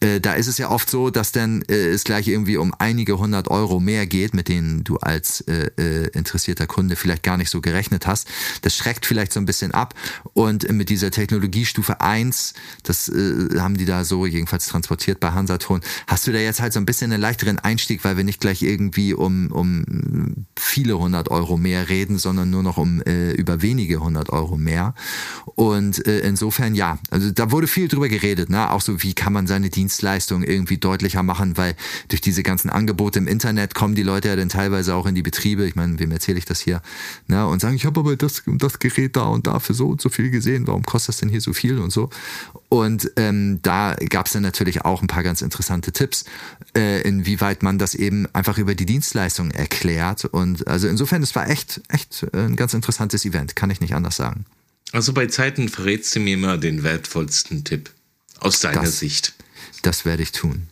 Äh, 0.00 0.20
da 0.20 0.34
ist 0.34 0.46
es 0.46 0.58
ja 0.58 0.70
oft 0.70 0.88
so, 0.88 1.10
dass 1.10 1.32
dann 1.32 1.62
äh, 1.62 1.88
es 1.88 2.04
gleich 2.04 2.28
irgendwie 2.28 2.56
um 2.56 2.72
einige 2.78 3.18
hundert 3.18 3.48
Euro 3.48 3.80
mehr 3.80 4.06
geht, 4.06 4.34
mit 4.34 4.48
denen 4.48 4.84
du 4.84 4.98
als 4.98 5.40
äh, 5.42 5.70
äh, 5.78 6.08
interessierter 6.08 6.68
Kunde 6.68 6.94
vielleicht 6.94 7.24
gar 7.24 7.36
nicht 7.36 7.50
so 7.50 7.60
gerechnet 7.60 8.06
hast. 8.06 8.28
Das 8.62 8.76
schreckt 8.76 9.04
vielleicht 9.04 9.32
so 9.32 9.40
ein 9.40 9.46
bisschen 9.46 9.72
ab. 9.72 9.94
Und 10.32 10.70
mit 10.70 10.88
dieser 10.88 11.10
Technologiestufe 11.10 12.00
1, 12.00 12.54
das 12.84 13.08
äh, 13.08 13.58
haben 13.58 13.76
die 13.76 13.84
da 13.84 14.04
so 14.04 14.26
jedenfalls 14.26 14.66
transportiert 14.66 15.18
bei 15.18 15.32
Hansaton, 15.32 15.80
hast 16.06 16.26
du 16.26 16.32
da 16.32 16.38
jetzt 16.38 16.60
halt 16.60 16.72
so 16.72 16.78
ein 16.78 16.86
bisschen 16.86 17.12
einen 17.12 17.20
leichteren 17.20 17.58
Einstieg, 17.58 18.04
weil 18.04 18.16
wir 18.16 18.24
nicht 18.24 18.40
gleich 18.40 18.62
irgendwie 18.62 19.12
um, 19.12 19.50
um 19.50 20.46
viele 20.56 20.98
hundert 20.98 21.30
Euro 21.30 21.56
mehr 21.56 21.88
reden, 21.88 22.18
sondern 22.18 22.50
nur 22.50 22.62
noch 22.62 22.75
noch 22.76 22.82
um 22.82 23.02
äh, 23.02 23.32
über 23.32 23.62
wenige 23.62 24.00
hundert 24.00 24.30
Euro 24.30 24.56
mehr. 24.56 24.94
Und 25.54 26.06
äh, 26.06 26.20
insofern 26.20 26.74
ja, 26.74 26.98
also 27.10 27.30
da 27.30 27.50
wurde 27.50 27.66
viel 27.66 27.88
drüber 27.88 28.08
geredet, 28.08 28.50
ne? 28.50 28.70
Auch 28.70 28.80
so, 28.80 29.02
wie 29.02 29.14
kann 29.14 29.32
man 29.32 29.46
seine 29.46 29.70
Dienstleistung 29.70 30.42
irgendwie 30.42 30.78
deutlicher 30.78 31.22
machen, 31.22 31.56
weil 31.56 31.74
durch 32.08 32.20
diese 32.20 32.42
ganzen 32.42 32.70
Angebote 32.70 33.18
im 33.18 33.26
Internet 33.26 33.74
kommen 33.74 33.94
die 33.94 34.02
Leute 34.02 34.28
ja 34.28 34.36
dann 34.36 34.48
teilweise 34.48 34.94
auch 34.94 35.06
in 35.06 35.14
die 35.14 35.22
Betriebe. 35.22 35.66
Ich 35.66 35.74
meine, 35.74 35.98
wem 35.98 36.12
erzähle 36.12 36.38
ich 36.38 36.44
das 36.44 36.60
hier? 36.60 36.82
Ne? 37.26 37.46
Und 37.46 37.60
sagen, 37.60 37.76
ich 37.76 37.86
habe 37.86 38.00
aber 38.00 38.16
das, 38.16 38.42
das 38.46 38.78
Gerät 38.78 39.16
da 39.16 39.24
und 39.24 39.46
da 39.46 39.58
für 39.58 39.74
so 39.74 39.88
und 39.88 40.00
so 40.00 40.08
viel 40.08 40.30
gesehen, 40.30 40.66
warum 40.66 40.82
kostet 40.82 41.08
das 41.10 41.16
denn 41.18 41.28
hier 41.28 41.40
so 41.40 41.52
viel 41.52 41.78
und 41.78 41.90
so? 41.90 42.10
Und 42.68 43.12
ähm, 43.16 43.60
da 43.62 43.94
gab 44.08 44.26
es 44.26 44.32
dann 44.32 44.42
natürlich 44.42 44.84
auch 44.84 45.00
ein 45.00 45.06
paar 45.06 45.22
ganz 45.22 45.40
interessante 45.40 45.92
Tipps, 45.92 46.24
äh, 46.76 47.02
inwieweit 47.02 47.62
man 47.62 47.78
das 47.78 47.94
eben 47.94 48.26
einfach 48.32 48.58
über 48.58 48.74
die 48.74 48.86
Dienstleistung 48.86 49.50
erklärt. 49.52 50.24
Und 50.24 50.66
also 50.66 50.88
insofern, 50.88 51.22
es 51.22 51.34
war 51.34 51.48
echt, 51.48 51.80
echt 51.88 52.26
ein 52.34 52.56
ganz 52.56 52.74
interessantes 52.74 53.24
Event, 53.24 53.54
kann 53.54 53.70
ich 53.70 53.80
nicht 53.80 53.94
anders 53.94 54.16
sagen. 54.16 54.46
Also 54.92 55.12
bei 55.12 55.26
Zeiten 55.26 55.68
verrätst 55.68 56.14
du 56.16 56.20
mir 56.20 56.34
immer 56.34 56.58
den 56.58 56.82
wertvollsten 56.82 57.64
Tipp 57.64 57.90
aus 58.40 58.60
deiner 58.60 58.82
das, 58.82 58.98
Sicht. 58.98 59.34
Das 59.82 60.04
werde 60.04 60.22
ich 60.22 60.32
tun. 60.32 60.68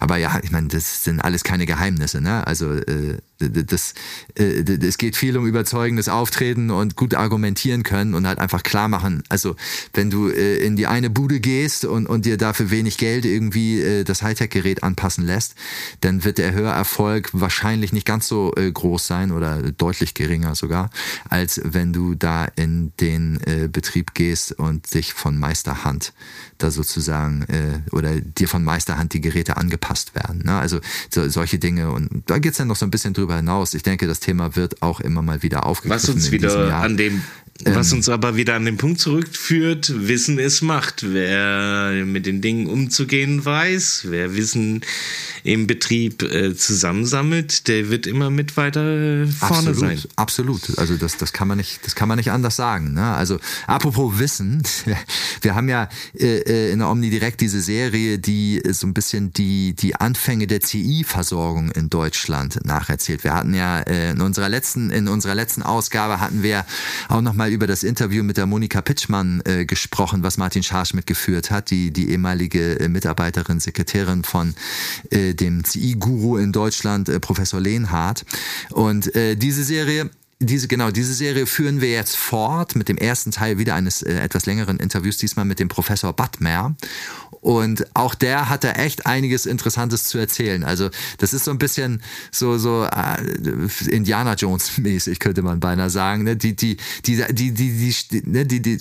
Aber 0.00 0.16
ja, 0.16 0.38
ich 0.42 0.50
meine, 0.50 0.68
das 0.68 1.04
sind 1.04 1.20
alles 1.20 1.44
keine 1.44 1.66
Geheimnisse. 1.66 2.20
Ne? 2.20 2.46
Also 2.46 2.72
äh, 2.72 3.18
das, 3.38 3.94
äh, 4.38 4.62
es 4.62 4.98
geht 4.98 5.16
viel 5.16 5.36
um 5.36 5.46
überzeugendes 5.46 6.08
Auftreten 6.08 6.70
und 6.70 6.96
gut 6.96 7.14
argumentieren 7.14 7.82
können 7.82 8.14
und 8.14 8.26
halt 8.26 8.38
einfach 8.38 8.62
klar 8.62 8.88
machen. 8.88 9.22
Also 9.28 9.56
wenn 9.92 10.10
du 10.10 10.28
äh, 10.28 10.56
in 10.58 10.76
die 10.76 10.86
eine 10.86 11.10
Bude 11.10 11.40
gehst 11.40 11.84
und, 11.84 12.06
und 12.06 12.24
dir 12.24 12.38
dafür 12.38 12.70
wenig 12.70 12.98
Geld 12.98 13.24
irgendwie 13.24 13.80
äh, 13.80 14.04
das 14.04 14.22
Hightech-Gerät 14.22 14.82
anpassen 14.82 15.24
lässt, 15.24 15.54
dann 16.00 16.24
wird 16.24 16.38
der 16.38 16.52
Hörerfolg 16.52 17.30
wahrscheinlich 17.32 17.92
nicht 17.92 18.06
ganz 18.06 18.28
so 18.28 18.52
äh, 18.56 18.70
groß 18.70 19.06
sein 19.06 19.32
oder 19.32 19.62
deutlich 19.72 20.14
geringer 20.14 20.54
sogar, 20.54 20.90
als 21.28 21.60
wenn 21.64 21.92
du 21.92 22.14
da 22.14 22.46
in 22.56 22.92
den 23.00 23.40
äh, 23.44 23.68
Betrieb 23.68 24.14
gehst 24.14 24.52
und 24.52 24.94
dich 24.94 25.12
von 25.12 25.38
Meisterhand 25.38 26.12
da 26.58 26.70
sozusagen 26.70 27.42
äh, 27.48 27.80
oder 27.92 28.18
dir 28.20 28.48
von 28.48 28.64
Meisterhand 28.64 29.12
die 29.12 29.20
Geräte 29.20 29.56
angepasst 29.56 30.14
werden. 30.14 30.42
Ne? 30.44 30.58
Also 30.58 30.80
so, 31.10 31.28
solche 31.28 31.58
Dinge 31.58 31.90
und 31.90 32.22
da 32.26 32.38
geht's 32.38 32.58
dann 32.58 32.68
noch 32.68 32.76
so 32.76 32.86
ein 32.86 32.90
bisschen 32.90 33.12
drüber 33.12 33.26
darüber 33.26 33.36
hinaus, 33.36 33.74
ich 33.74 33.82
denke, 33.82 34.06
das 34.06 34.20
Thema 34.20 34.56
wird 34.56 34.82
auch 34.82 35.00
immer 35.00 35.22
mal 35.22 35.42
wieder 35.42 35.66
aufgegriffen. 35.66 36.04
Was 36.04 36.08
uns 36.08 36.30
wieder 36.30 36.76
an 36.76 36.96
dem 36.96 37.22
was 37.64 37.92
ähm, 37.92 37.98
uns 37.98 38.08
aber 38.08 38.36
wieder 38.36 38.54
an 38.54 38.64
den 38.64 38.76
Punkt 38.76 39.00
zurückführt, 39.00 39.92
Wissen 40.08 40.38
ist 40.38 40.62
Macht. 40.62 41.04
Wer 41.12 42.04
mit 42.04 42.26
den 42.26 42.40
Dingen 42.40 42.66
umzugehen 42.66 43.44
weiß, 43.44 44.06
wer 44.08 44.34
Wissen 44.36 44.82
im 45.44 45.66
Betrieb 45.66 46.22
äh, 46.22 46.54
zusammensammelt, 46.56 47.68
der 47.68 47.88
wird 47.88 48.06
immer 48.06 48.30
mit 48.30 48.56
weiter 48.56 49.26
vorne 49.28 49.70
absolut, 49.70 49.76
sein. 49.78 50.02
Absolut. 50.16 50.78
Also 50.78 50.96
das, 50.96 51.16
das 51.16 51.32
kann 51.32 51.48
man 51.48 51.58
nicht, 51.58 51.84
das 51.84 51.94
kann 51.94 52.08
man 52.08 52.18
nicht 52.18 52.30
anders 52.30 52.56
sagen. 52.56 52.94
Ne? 52.94 53.14
Also 53.14 53.38
apropos 53.66 54.18
Wissen, 54.18 54.62
wir 55.40 55.54
haben 55.54 55.68
ja 55.68 55.88
äh, 56.18 56.38
äh 56.38 56.72
in 56.72 56.80
der 56.80 56.90
Omni 56.90 57.10
direkt 57.10 57.40
diese 57.40 57.60
Serie, 57.60 58.18
die 58.18 58.60
so 58.70 58.86
ein 58.86 58.94
bisschen 58.94 59.32
die, 59.32 59.74
die 59.74 59.94
Anfänge 59.94 60.46
der 60.46 60.60
CI-Versorgung 60.60 61.70
in 61.70 61.90
Deutschland 61.90 62.58
nacherzählt. 62.64 63.22
Wir 63.24 63.34
hatten 63.34 63.54
ja 63.54 63.80
äh, 63.80 64.10
in 64.10 64.20
unserer 64.20 64.48
letzten, 64.48 64.90
in 64.90 65.08
unserer 65.08 65.34
letzten 65.34 65.62
Ausgabe 65.62 66.20
hatten 66.20 66.42
wir 66.42 66.66
auch 67.08 67.20
nochmal 67.20 67.45
über 67.48 67.66
das 67.66 67.82
Interview 67.82 68.22
mit 68.22 68.36
der 68.36 68.46
Monika 68.46 68.80
Pitschmann 68.80 69.42
äh, 69.44 69.64
gesprochen, 69.64 70.22
was 70.22 70.38
Martin 70.38 70.62
Scharsch 70.62 70.94
mitgeführt 70.94 71.50
hat, 71.50 71.70
die, 71.70 71.90
die 71.90 72.10
ehemalige 72.10 72.80
äh, 72.80 72.88
Mitarbeiterin, 72.88 73.60
Sekretärin 73.60 74.24
von 74.24 74.54
äh, 75.10 75.34
dem 75.34 75.64
CI-Guru 75.64 76.36
in 76.36 76.52
Deutschland, 76.52 77.08
äh, 77.08 77.20
Professor 77.20 77.60
Lehnhardt. 77.60 78.24
Und 78.70 79.14
äh, 79.14 79.36
diese 79.36 79.64
Serie 79.64 80.10
diese, 80.38 80.68
genau, 80.68 80.90
diese 80.90 81.14
Serie 81.14 81.46
führen 81.46 81.80
wir 81.80 81.90
jetzt 81.90 82.14
fort 82.14 82.76
mit 82.76 82.88
dem 82.88 82.98
ersten 82.98 83.30
Teil 83.30 83.58
wieder 83.58 83.74
eines 83.74 84.02
äh, 84.02 84.12
etwas 84.20 84.44
längeren 84.44 84.78
Interviews, 84.78 85.16
diesmal 85.16 85.46
mit 85.46 85.58
dem 85.58 85.68
Professor 85.68 86.12
Butmer. 86.12 86.76
Und 87.40 87.86
auch 87.94 88.14
der 88.14 88.50
hat 88.50 88.64
da 88.64 88.72
echt 88.72 89.06
einiges 89.06 89.46
Interessantes 89.46 90.04
zu 90.04 90.18
erzählen. 90.18 90.64
Also, 90.64 90.90
das 91.18 91.32
ist 91.32 91.44
so 91.44 91.52
ein 91.52 91.58
bisschen 91.58 92.02
so, 92.30 92.58
so 92.58 92.84
äh, 92.84 93.88
Indiana 93.88 94.34
Jones 94.34 94.76
mäßig, 94.78 95.20
könnte 95.20 95.42
man 95.42 95.60
beinahe 95.60 95.88
sagen. 95.88 96.24
Ne? 96.24 96.36
Die, 96.36 96.54
die, 96.54 96.76
die, 97.06 97.24
die, 97.32 97.52
die, 97.52 97.94
die, 98.10 98.22
ne? 98.26 98.44
die, 98.44 98.60
die 98.60 98.78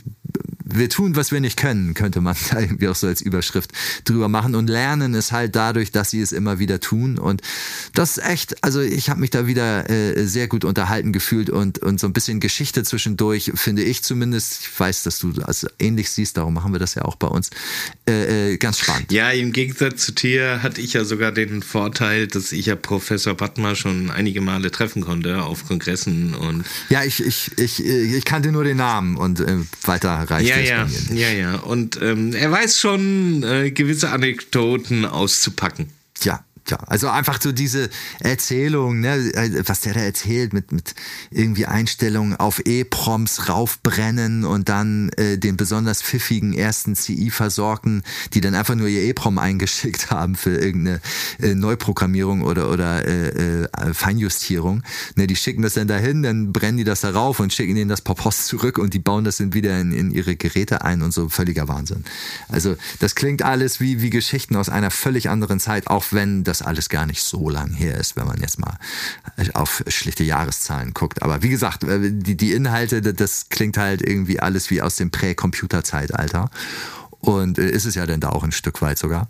wir 0.77 0.89
tun, 0.89 1.15
was 1.15 1.31
wir 1.31 1.39
nicht 1.39 1.57
können, 1.57 1.93
könnte 1.93 2.21
man 2.21 2.35
da 2.51 2.59
irgendwie 2.59 2.87
auch 2.87 2.95
so 2.95 3.07
als 3.07 3.21
Überschrift 3.21 3.71
drüber 4.03 4.27
machen 4.27 4.55
und 4.55 4.69
lernen 4.69 5.13
es 5.13 5.31
halt 5.31 5.55
dadurch, 5.55 5.91
dass 5.91 6.09
sie 6.09 6.21
es 6.21 6.31
immer 6.31 6.59
wieder 6.59 6.79
tun 6.79 7.17
und 7.17 7.41
das 7.93 8.17
ist 8.17 8.23
echt, 8.23 8.63
also 8.63 8.81
ich 8.81 9.09
habe 9.09 9.19
mich 9.19 9.29
da 9.29 9.47
wieder 9.47 9.89
äh, 9.89 10.25
sehr 10.25 10.47
gut 10.47 10.65
unterhalten 10.65 11.13
gefühlt 11.13 11.49
und, 11.49 11.79
und 11.79 11.99
so 11.99 12.07
ein 12.07 12.13
bisschen 12.13 12.39
Geschichte 12.39 12.83
zwischendurch, 12.83 13.51
finde 13.55 13.83
ich 13.83 14.03
zumindest, 14.03 14.61
ich 14.61 14.79
weiß, 14.79 15.03
dass 15.03 15.19
du 15.19 15.31
das 15.31 15.65
ähnlich 15.79 16.09
siehst, 16.09 16.37
darum 16.37 16.53
machen 16.53 16.73
wir 16.73 16.79
das 16.79 16.95
ja 16.95 17.03
auch 17.03 17.15
bei 17.15 17.27
uns, 17.27 17.49
äh, 18.07 18.53
äh, 18.53 18.57
ganz 18.57 18.79
spannend. 18.79 19.11
Ja, 19.11 19.31
im 19.31 19.51
Gegensatz 19.51 20.05
zu 20.05 20.11
dir 20.11 20.61
hatte 20.63 20.81
ich 20.81 20.93
ja 20.93 21.05
sogar 21.05 21.31
den 21.31 21.63
Vorteil, 21.63 22.27
dass 22.27 22.51
ich 22.51 22.67
ja 22.67 22.75
Professor 22.75 23.35
Batma 23.35 23.75
schon 23.75 24.09
einige 24.11 24.41
Male 24.41 24.71
treffen 24.71 25.01
konnte 25.01 25.43
auf 25.43 25.67
Kongressen 25.67 26.33
und... 26.35 26.65
Ja, 26.89 27.03
ich, 27.03 27.23
ich, 27.25 27.57
ich, 27.57 27.83
ich 27.83 28.25
kannte 28.25 28.51
nur 28.51 28.63
den 28.63 28.77
Namen 28.77 29.17
und 29.17 29.39
äh, 29.39 29.57
weiter 29.83 30.25
reicht 30.29 30.49
ja, 30.49 30.59
ja, 30.59 30.64
ja, 31.13 31.29
ja. 31.29 31.55
Und 31.57 31.99
ähm, 32.01 32.33
er 32.33 32.51
weiß 32.51 32.79
schon, 32.79 33.43
äh, 33.43 33.71
gewisse 33.71 34.09
Anekdoten 34.09 35.05
auszupacken. 35.05 35.89
Ja, 36.23 36.43
ja, 36.67 36.77
also 36.87 37.09
einfach 37.09 37.39
so 37.39 37.51
diese 37.51 37.89
Erzählung, 38.19 38.99
ne, 38.99 39.31
was 39.65 39.81
der 39.81 39.93
da 39.93 39.99
erzählt 39.99 40.51
mit, 40.51 40.71
mit 40.71 40.95
irgendwie 41.29 41.67
Einstellungen 41.67 42.35
auf 42.35 42.59
E-Proms 42.65 43.49
raufbrennen 43.49 44.45
und 44.45 44.67
dann 44.67 45.09
äh, 45.09 45.37
den 45.37 45.57
besonders 45.57 46.01
pfiffigen 46.01 46.53
ersten 46.53 46.95
CI-Versorgten, 46.95 48.01
die 48.33 48.41
dann 48.41 48.55
einfach 48.55 48.73
nur 48.73 48.87
ihr 48.87 49.03
E-Prom 49.03 49.37
eingeschickt 49.37 50.09
haben 50.09 50.35
für 50.35 50.57
irgendeine 50.57 51.01
äh, 51.39 51.53
Neuprogrammierung 51.53 52.41
oder, 52.41 52.71
oder 52.71 53.05
äh, 53.07 53.63
äh, 53.63 53.93
Feinjustierung. 53.93 54.81
Ne, 55.15 55.27
die 55.27 55.35
schicken 55.35 55.61
das 55.61 55.75
dann 55.75 55.87
dahin, 55.87 56.23
dann 56.23 56.51
brennen 56.51 56.77
die 56.77 56.83
das 56.83 57.01
da 57.01 57.11
rauf 57.11 57.39
und 57.39 57.53
schicken 57.53 57.77
ihnen 57.77 57.89
das 57.89 58.01
per 58.01 58.15
Post 58.15 58.47
zurück 58.47 58.79
und 58.79 58.95
die 58.95 58.99
bauen 58.99 59.23
das 59.23 59.37
dann 59.37 59.53
wieder 59.53 59.79
in, 59.79 59.91
in 59.91 60.09
ihre 60.09 60.35
Geräte 60.35 60.83
ein 60.83 61.03
und 61.03 61.11
so 61.11 61.29
völliger 61.29 61.67
Wahnsinn. 61.67 62.03
Also 62.49 62.75
das 62.99 63.13
klingt 63.13 63.43
alles 63.43 63.79
wie, 63.79 64.01
wie 64.01 64.09
Geschichten 64.09 64.55
aus 64.55 64.69
einer 64.69 64.89
völlig 64.89 65.29
anderen 65.29 65.59
Zeit, 65.59 65.87
auch 65.87 66.05
wenn 66.09 66.43
das 66.43 66.54
alles 66.61 66.89
gar 66.89 67.05
nicht 67.05 67.21
so 67.21 67.49
lang 67.49 67.73
her 67.73 67.97
ist, 67.97 68.15
wenn 68.15 68.25
man 68.25 68.39
jetzt 68.39 68.59
mal 68.59 68.77
auf 69.53 69.83
schlichte 69.87 70.23
Jahreszahlen 70.23 70.93
guckt. 70.93 71.21
Aber 71.21 71.43
wie 71.43 71.49
gesagt, 71.49 71.83
äh, 71.83 72.11
die, 72.11 72.37
die 72.37 72.53
Inhalte, 72.53 73.01
das 73.01 73.49
klingt 73.49 73.77
halt 73.77 74.01
irgendwie 74.01 74.39
alles 74.39 74.69
wie 74.69 74.81
aus 74.81 74.95
dem 74.95 75.11
Prä-Computer-Zeitalter. 75.11 76.49
Und 77.25 77.57
äh, 77.57 77.69
ist 77.69 77.85
es 77.85 77.95
ja 77.95 78.05
dann 78.05 78.19
da 78.19 78.29
auch 78.29 78.43
ein 78.43 78.51
Stück 78.51 78.81
weit 78.81 78.99
sogar. 78.99 79.27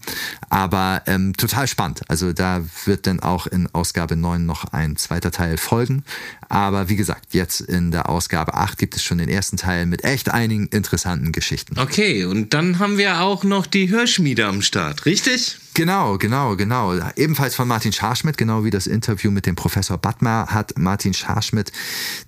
Aber 0.49 1.01
ähm, 1.07 1.33
total 1.38 1.67
spannend. 1.67 2.01
Also 2.09 2.33
da 2.33 2.61
wird 2.85 3.07
dann 3.07 3.21
auch 3.21 3.47
in 3.47 3.67
Ausgabe 3.73 4.15
9 4.15 4.45
noch 4.45 4.65
ein 4.65 4.97
zweiter 4.97 5.31
Teil 5.31 5.57
folgen. 5.57 6.03
Aber 6.49 6.89
wie 6.89 6.97
gesagt, 6.97 7.33
jetzt 7.33 7.61
in 7.61 7.91
der 7.91 8.09
Ausgabe 8.09 8.53
8 8.53 8.77
gibt 8.77 8.95
es 8.95 9.03
schon 9.03 9.17
den 9.17 9.29
ersten 9.29 9.57
Teil 9.57 9.85
mit 9.85 10.03
echt 10.03 10.29
einigen 10.29 10.67
interessanten 10.67 11.31
Geschichten. 11.31 11.79
Okay, 11.79 12.25
und 12.25 12.53
dann 12.53 12.79
haben 12.79 12.97
wir 12.97 13.21
auch 13.21 13.43
noch 13.43 13.65
die 13.65 13.89
Hörschmiede 13.89 14.45
am 14.45 14.61
Start, 14.61 15.05
richtig? 15.05 15.57
Genau, 15.75 16.17
genau, 16.17 16.55
genau. 16.55 16.93
Ebenfalls 17.17 17.53
von 17.53 17.67
Martin 17.67 17.91
Scharschmidt, 17.91 18.38
genau 18.38 18.63
wie 18.63 18.69
das 18.69 18.88
Interview 18.88 19.29
mit 19.29 19.45
dem 19.45 19.57
Professor 19.57 19.97
Badmer, 19.97 20.47
hat 20.47 20.77
Martin 20.77 21.13
Scharschmidt 21.13 21.73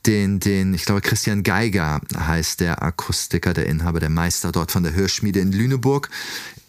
den, 0.06 0.42
den, 0.42 0.74
ich 0.74 0.84
glaube, 0.84 1.00
Christian 1.00 1.44
Geiger 1.44 2.02
heißt 2.14 2.60
der 2.60 2.84
Akustiker, 2.84 3.54
der 3.54 3.68
Inhaber, 3.68 4.02
der 4.02 4.10
Meister 4.10 4.52
dort 4.52 4.74
von 4.74 4.84
der 4.84 4.94
Hörschmiede 4.94 5.40
in 5.40 5.54
Lüneburg 5.54 6.10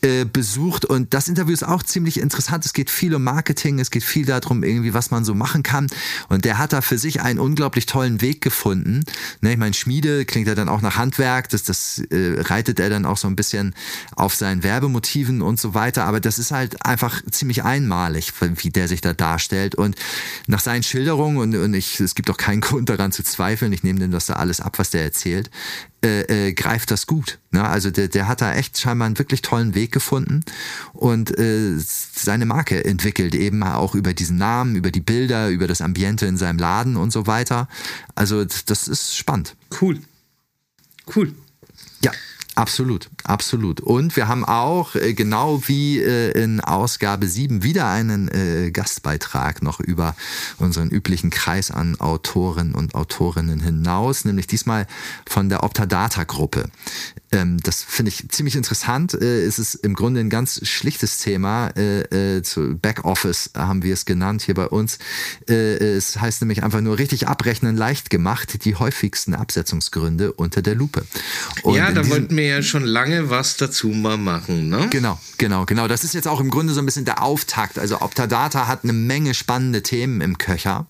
äh, 0.00 0.24
besucht 0.24 0.84
und 0.84 1.12
das 1.12 1.26
Interview 1.26 1.52
ist 1.52 1.64
auch 1.64 1.82
ziemlich 1.82 2.20
interessant. 2.20 2.64
Es 2.64 2.72
geht 2.72 2.88
viel 2.88 3.14
um 3.16 3.24
Marketing, 3.24 3.80
es 3.80 3.90
geht 3.90 4.04
viel 4.04 4.24
darum, 4.24 4.62
irgendwie, 4.62 4.94
was 4.94 5.11
man 5.11 5.24
so 5.24 5.34
machen 5.34 5.64
kann. 5.64 5.88
Und 6.28 6.44
der 6.44 6.58
hat 6.58 6.72
da 6.72 6.82
für 6.82 6.98
sich 6.98 7.20
einen 7.20 7.40
unglaublich 7.40 7.87
tollen 7.87 8.20
Weg 8.20 8.40
gefunden. 8.40 9.04
Ne, 9.40 9.52
ich 9.52 9.58
meine, 9.58 9.74
Schmiede 9.74 10.24
klingt 10.24 10.46
ja 10.46 10.54
dann 10.54 10.68
auch 10.68 10.82
nach 10.82 10.96
Handwerk, 10.96 11.48
das, 11.48 11.64
das 11.64 11.98
äh, 12.11 12.40
reitet 12.42 12.78
er 12.78 12.90
dann 12.90 13.06
auch 13.06 13.16
so 13.16 13.26
ein 13.26 13.34
bisschen 13.34 13.74
auf 14.14 14.37
seinen 14.37 14.62
Werbemotiven 14.62 15.42
und 15.42 15.58
so 15.58 15.74
weiter. 15.74 16.04
Aber 16.04 16.20
das 16.20 16.38
ist 16.38 16.52
halt 16.52 16.87
einfach 16.87 17.20
ziemlich 17.30 17.64
einmalig, 17.64 18.32
wie 18.40 18.70
der 18.70 18.87
sich 18.87 19.00
da 19.00 19.14
darstellt. 19.14 19.74
Und 19.74 19.96
nach 20.46 20.61
seinen 20.61 20.84
Schilderungen, 20.84 21.38
und, 21.38 21.56
und 21.56 21.74
ich, 21.74 21.98
es 21.98 22.14
gibt 22.14 22.30
auch 22.30 22.37
keinen 22.37 22.61
Grund 22.68 22.88
daran 22.88 23.11
zu 23.11 23.24
zweifeln, 23.24 23.72
ich 23.72 23.82
nehme 23.82 23.98
dem 23.98 24.12
das 24.12 24.26
da 24.26 24.34
alles 24.34 24.61
ab, 24.61 24.78
was 24.78 24.90
der 24.90 25.02
erzählt, 25.02 25.50
äh, 26.04 26.48
äh, 26.48 26.52
greift 26.52 26.90
das 26.90 27.06
gut. 27.06 27.38
Ne? 27.50 27.66
Also 27.66 27.90
der, 27.90 28.08
der 28.08 28.28
hat 28.28 28.40
da 28.40 28.54
echt 28.54 28.78
scheinbar 28.78 29.06
einen 29.06 29.18
wirklich 29.18 29.42
tollen 29.42 29.74
Weg 29.74 29.90
gefunden 29.90 30.44
und 30.92 31.37
äh, 31.38 31.74
seine 31.76 32.46
Marke 32.46 32.84
entwickelt, 32.84 33.34
eben 33.34 33.62
auch 33.64 33.94
über 33.94 34.14
diesen 34.14 34.37
Namen, 34.37 34.76
über 34.76 34.90
die 34.90 35.00
Bilder, 35.00 35.48
über 35.48 35.66
das 35.66 35.80
Ambiente 35.80 36.26
in 36.26 36.37
seinem 36.37 36.58
Laden 36.58 36.96
und 36.96 37.12
so 37.12 37.26
weiter. 37.26 37.68
Also 38.14 38.44
das 38.44 38.87
ist 38.87 39.16
spannend. 39.16 39.56
Cool. 39.80 40.00
Cool. 41.14 41.34
Ja. 42.02 42.12
Absolut, 42.59 43.09
absolut. 43.23 43.81
Und 43.81 44.16
wir 44.16 44.27
haben 44.27 44.44
auch, 44.44 44.97
äh, 44.97 45.14
genau 45.14 45.62
wie 45.68 46.01
äh, 46.01 46.33
in 46.33 46.59
Ausgabe 46.61 47.29
7, 47.29 47.62
wieder 47.62 47.88
einen 47.88 48.27
äh, 48.27 48.73
Gastbeitrag 48.73 49.62
noch 49.62 49.79
über 49.79 50.16
unseren 50.57 50.88
üblichen 50.90 51.31
Kreis 51.31 51.71
an 51.71 52.01
Autoren 52.01 52.75
und 52.75 52.97
Autorinnen 52.97 53.61
hinaus, 53.61 54.25
nämlich 54.25 54.49
diesmal 54.49 54.88
von 55.25 55.49
der 55.49 55.62
Optadata-Gruppe. 55.62 56.64
Ähm, 57.30 57.58
das 57.62 57.82
finde 57.82 58.10
ich 58.10 58.28
ziemlich 58.30 58.56
interessant. 58.56 59.14
Es 59.14 59.58
ist 59.58 59.74
im 59.74 59.94
Grunde 59.94 60.20
ein 60.20 60.30
ganz 60.30 60.66
schlichtes 60.66 61.18
Thema. 61.18 61.72
Zu 62.42 62.78
Backoffice 62.78 63.50
haben 63.56 63.82
wir 63.82 63.94
es 63.94 64.04
genannt 64.04 64.42
hier 64.42 64.54
bei 64.54 64.66
uns. 64.66 64.98
Es 65.46 66.20
heißt 66.20 66.42
nämlich 66.42 66.62
einfach 66.62 66.80
nur 66.80 66.98
richtig 66.98 67.28
abrechnen 67.28 67.76
leicht 67.76 68.10
gemacht, 68.10 68.64
die 68.64 68.74
häufigsten 68.76 69.34
Absetzungsgründe 69.34 70.32
unter 70.32 70.62
der 70.62 70.74
Lupe. 70.74 71.04
Und 71.62 71.76
ja, 71.76 71.92
da 71.92 72.08
wollten 72.08 72.36
wir 72.36 72.46
ja 72.46 72.62
schon 72.62 72.84
lange 72.84 73.30
was 73.30 73.56
dazu 73.56 73.88
mal 73.88 74.16
machen, 74.16 74.68
ne? 74.68 74.88
Genau, 74.90 75.18
genau, 75.36 75.64
genau. 75.64 75.88
Das 75.88 76.04
ist 76.04 76.14
jetzt 76.14 76.28
auch 76.28 76.40
im 76.40 76.50
Grunde 76.50 76.72
so 76.72 76.80
ein 76.80 76.86
bisschen 76.86 77.04
der 77.04 77.22
Auftakt. 77.22 77.78
Also 77.78 78.00
Optadata 78.00 78.66
hat 78.66 78.84
eine 78.84 78.92
Menge 78.92 79.34
spannende 79.34 79.82
Themen 79.82 80.20
im 80.20 80.38
Köcher. 80.38 80.86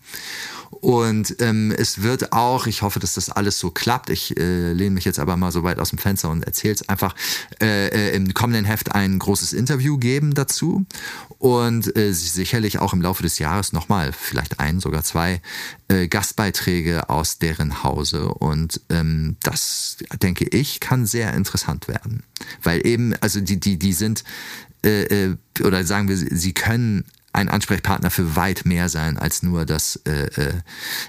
Und 0.70 1.36
ähm, 1.40 1.72
es 1.76 2.02
wird 2.02 2.32
auch, 2.32 2.66
ich 2.66 2.82
hoffe, 2.82 3.00
dass 3.00 3.14
das 3.14 3.30
alles 3.30 3.58
so 3.58 3.70
klappt. 3.70 4.10
Ich 4.10 4.36
äh, 4.38 4.72
lehne 4.72 4.94
mich 4.94 5.04
jetzt 5.04 5.18
aber 5.18 5.36
mal 5.36 5.50
so 5.50 5.62
weit 5.62 5.78
aus 5.78 5.90
dem 5.90 5.98
Fenster 5.98 6.30
und 6.30 6.44
erzähle 6.44 6.74
es 6.74 6.88
einfach. 6.88 7.14
Äh, 7.60 7.88
äh, 7.88 8.16
Im 8.16 8.32
kommenden 8.34 8.64
Heft 8.64 8.94
ein 8.94 9.18
großes 9.18 9.52
Interview 9.52 9.98
geben 9.98 10.34
dazu 10.34 10.86
und 11.38 11.96
äh, 11.96 12.12
sicherlich 12.12 12.78
auch 12.78 12.92
im 12.92 13.02
Laufe 13.02 13.22
des 13.22 13.38
Jahres 13.38 13.72
nochmal, 13.72 14.12
vielleicht 14.12 14.60
ein, 14.60 14.80
sogar 14.80 15.02
zwei 15.02 15.40
äh, 15.88 16.08
Gastbeiträge 16.08 17.08
aus 17.08 17.38
deren 17.38 17.82
Hause. 17.82 18.28
Und 18.28 18.80
ähm, 18.90 19.36
das, 19.42 19.96
denke 20.22 20.44
ich, 20.44 20.80
kann 20.80 21.06
sehr 21.06 21.32
interessant 21.34 21.88
werden. 21.88 22.22
Weil 22.62 22.86
eben, 22.86 23.14
also 23.20 23.40
die, 23.40 23.58
die, 23.58 23.78
die 23.78 23.92
sind, 23.92 24.24
äh, 24.84 25.02
äh 25.02 25.36
oder 25.62 25.84
sagen 25.84 26.08
wir, 26.08 26.16
sie 26.16 26.52
können 26.52 27.04
ein 27.32 27.48
Ansprechpartner 27.48 28.10
für 28.10 28.36
weit 28.36 28.64
mehr 28.64 28.88
sein 28.88 29.18
als 29.18 29.42
nur 29.42 29.66
das 29.66 29.96
äh, 30.06 30.26
äh, 30.26 30.52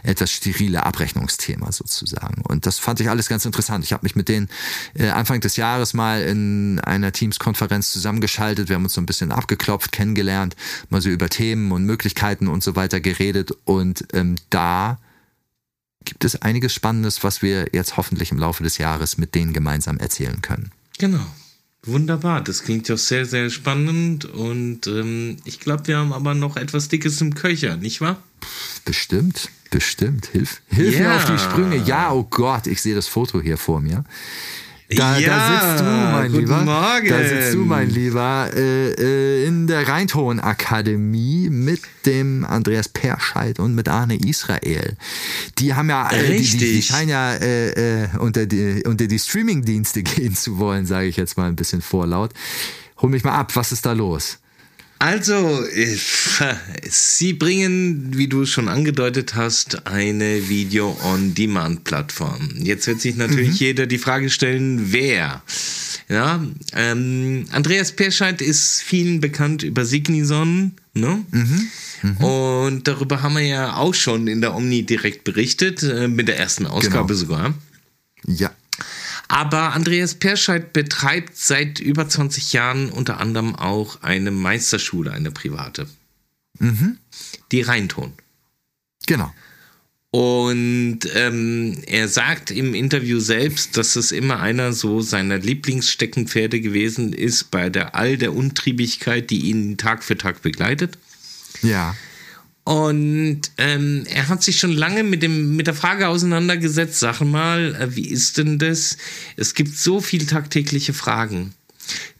etwas 0.03 0.31
sterile 0.31 0.85
Abrechnungsthema 0.85 1.71
sozusagen. 1.71 2.41
Und 2.41 2.65
das 2.65 2.77
fand 2.77 2.99
ich 2.99 3.09
alles 3.09 3.29
ganz 3.29 3.45
interessant. 3.45 3.85
Ich 3.85 3.93
habe 3.93 4.03
mich 4.03 4.15
mit 4.15 4.29
denen 4.29 4.49
äh, 4.95 5.09
Anfang 5.09 5.39
des 5.39 5.55
Jahres 5.55 5.93
mal 5.93 6.21
in 6.21 6.79
einer 6.81 7.11
Teams-Konferenz 7.11 7.91
zusammengeschaltet. 7.91 8.69
Wir 8.69 8.75
haben 8.75 8.83
uns 8.83 8.93
so 8.93 9.01
ein 9.01 9.05
bisschen 9.05 9.31
abgeklopft, 9.31 9.91
kennengelernt, 9.91 10.55
mal 10.89 11.01
so 11.01 11.09
über 11.09 11.29
Themen 11.29 11.71
und 11.71 11.85
Möglichkeiten 11.85 12.47
und 12.47 12.63
so 12.63 12.75
weiter 12.75 12.99
geredet. 12.99 13.51
Und 13.63 14.05
ähm, 14.13 14.35
da 14.49 14.99
gibt 16.05 16.25
es 16.25 16.41
einiges 16.41 16.73
Spannendes, 16.73 17.23
was 17.23 17.41
wir 17.41 17.69
jetzt 17.71 17.97
hoffentlich 17.97 18.31
im 18.31 18.39
Laufe 18.39 18.63
des 18.63 18.77
Jahres 18.77 19.17
mit 19.17 19.35
denen 19.35 19.53
gemeinsam 19.53 19.97
erzählen 19.97 20.41
können. 20.41 20.71
Genau. 20.97 21.25
Wunderbar, 21.83 22.43
das 22.43 22.63
klingt 22.63 22.89
ja 22.89 22.97
sehr, 22.97 23.25
sehr 23.25 23.49
spannend 23.49 24.25
und 24.25 24.85
ähm, 24.87 25.37
ich 25.45 25.61
glaube, 25.61 25.87
wir 25.87 25.97
haben 25.97 26.11
aber 26.11 26.33
noch 26.33 26.57
etwas 26.57 26.89
Dickes 26.89 27.21
im 27.21 27.35
Köcher, 27.35 27.77
nicht 27.77 28.01
wahr? 28.01 28.21
Bestimmt, 28.83 29.49
bestimmt. 29.71 30.25
Hilf, 30.27 30.61
hilf 30.67 30.95
yeah. 30.95 31.09
mir 31.09 31.15
auf 31.15 31.25
die 31.25 31.39
Sprünge. 31.39 31.77
Ja, 31.85 32.11
oh 32.11 32.23
Gott, 32.23 32.67
ich 32.67 32.81
sehe 32.81 32.95
das 32.95 33.07
Foto 33.07 33.41
hier 33.41 33.57
vor 33.57 33.79
mir. 33.79 34.03
Da, 34.89 35.19
ja, 35.19 35.29
da 35.29 35.61
sitzt 35.69 35.81
du, 35.81 35.85
mein 35.85 36.31
guten 36.31 36.39
Lieber. 36.39 36.61
Morgen. 36.63 37.09
Da 37.09 37.23
sitzt 37.23 37.53
du, 37.53 37.59
mein 37.59 37.91
Lieber, 37.91 38.49
äh, 38.55 38.89
äh, 38.93 39.45
in 39.45 39.67
der 39.67 39.87
Rheinton-Akademie 39.87 41.49
mit 41.51 41.81
dem 42.07 42.43
Andreas 42.43 42.89
Perscheid 42.89 43.59
und 43.59 43.75
mit 43.75 43.87
Arne 43.87 44.15
Israel. 44.15 44.97
Die 45.59 45.75
haben 45.75 45.89
ja, 45.89 46.09
äh, 46.09 46.37
die, 46.37 46.41
die, 46.41 46.57
die, 46.57 46.81
scheinen 46.81 47.09
ja 47.09 47.33
äh, 47.35 48.05
äh, 48.05 48.07
unter 48.17 48.47
die, 48.47 48.81
unter 48.87 49.05
die 49.05 49.19
Streaming-Dienste 49.19 50.01
gehen 50.03 50.35
zu 50.35 50.57
wollen, 50.57 50.87
sage 50.87 51.07
ich 51.07 51.17
jetzt 51.17 51.37
mal 51.37 51.47
ein 51.47 51.55
bisschen 51.55 51.81
vorlaut. 51.83 52.31
Hol 52.97 53.11
mich 53.11 53.23
mal 53.23 53.37
ab, 53.37 53.55
was 53.55 53.71
ist 53.71 53.85
da 53.85 53.93
los? 53.93 54.39
Also, 55.01 55.63
Sie 56.89 57.33
bringen, 57.33 58.17
wie 58.17 58.27
du 58.27 58.45
schon 58.45 58.67
angedeutet 58.67 59.33
hast, 59.33 59.87
eine 59.87 60.49
Video-on-Demand-Plattform. 60.49 62.49
Jetzt 62.57 62.85
wird 62.85 62.99
sich 62.99 63.15
natürlich 63.15 63.51
mhm. 63.51 63.55
jeder 63.55 63.87
die 63.87 63.97
Frage 63.97 64.29
stellen, 64.29 64.91
wer? 64.91 65.41
Ja, 66.09 66.45
ähm, 66.73 67.45
Andreas 67.51 67.93
Perscheid 67.93 68.41
ist 68.41 68.81
vielen 68.81 69.21
bekannt 69.21 69.63
über 69.63 69.85
Signison, 69.85 70.73
ne? 70.93 71.23
Mhm. 71.31 71.69
Mhm. 72.01 72.17
Und 72.17 72.87
darüber 72.89 73.21
haben 73.21 73.35
wir 73.35 73.45
ja 73.45 73.77
auch 73.77 73.93
schon 73.93 74.27
in 74.27 74.41
der 74.41 74.53
Omni 74.53 74.83
direkt 74.83 75.23
berichtet, 75.23 75.81
äh, 75.81 76.09
mit 76.09 76.27
der 76.27 76.37
ersten 76.37 76.67
Ausgabe 76.67 77.13
genau. 77.13 77.19
sogar. 77.19 77.53
Ja. 78.25 78.51
Aber 79.29 79.73
Andreas 79.73 80.15
Perscheid 80.15 80.73
betreibt 80.73 81.37
seit 81.37 81.79
über 81.79 82.09
20 82.09 82.51
Jahren 82.51 82.89
unter 82.89 83.19
anderem 83.19 83.55
auch 83.55 84.01
eine 84.01 84.31
Meisterschule, 84.31 85.11
eine 85.11 85.29
private. 85.29 85.87
Mhm. 86.57 86.97
Die 87.51 87.61
Rheinton. 87.61 88.13
Genau. 89.05 89.31
Und 90.11 91.01
ähm, 91.13 91.77
er 91.85 92.07
sagt 92.07 92.49
im 92.49 92.73
Interview 92.73 93.19
selbst, 93.19 93.77
dass 93.77 93.95
es 93.95 94.11
immer 94.11 94.39
einer 94.39 94.73
so 94.73 95.01
seiner 95.01 95.37
Lieblingssteckenpferde 95.37 96.59
gewesen 96.59 97.13
ist 97.13 97.51
bei 97.51 97.69
der 97.69 97.93
all 97.93 98.17
der 98.17 98.33
Untriebigkeit, 98.33 99.29
die 99.29 99.41
ihn 99.41 99.77
Tag 99.77 100.03
für 100.03 100.17
Tag 100.17 100.41
begleitet. 100.41 100.97
Ja. 101.61 101.95
Und 102.69 103.41
ähm, 103.57 104.03
er 104.11 104.27
hat 104.27 104.43
sich 104.43 104.59
schon 104.59 104.73
lange 104.73 105.03
mit, 105.03 105.23
dem, 105.23 105.55
mit 105.55 105.65
der 105.65 105.73
Frage 105.73 106.07
auseinandergesetzt, 106.07 106.99
sag 106.99 107.19
mal, 107.21 107.73
äh, 107.73 107.95
wie 107.95 108.07
ist 108.07 108.37
denn 108.37 108.59
das? 108.59 108.95
Es 109.37 109.55
gibt 109.55 109.75
so 109.75 109.99
viele 109.99 110.27
tagtägliche 110.27 110.93
Fragen, 110.93 111.55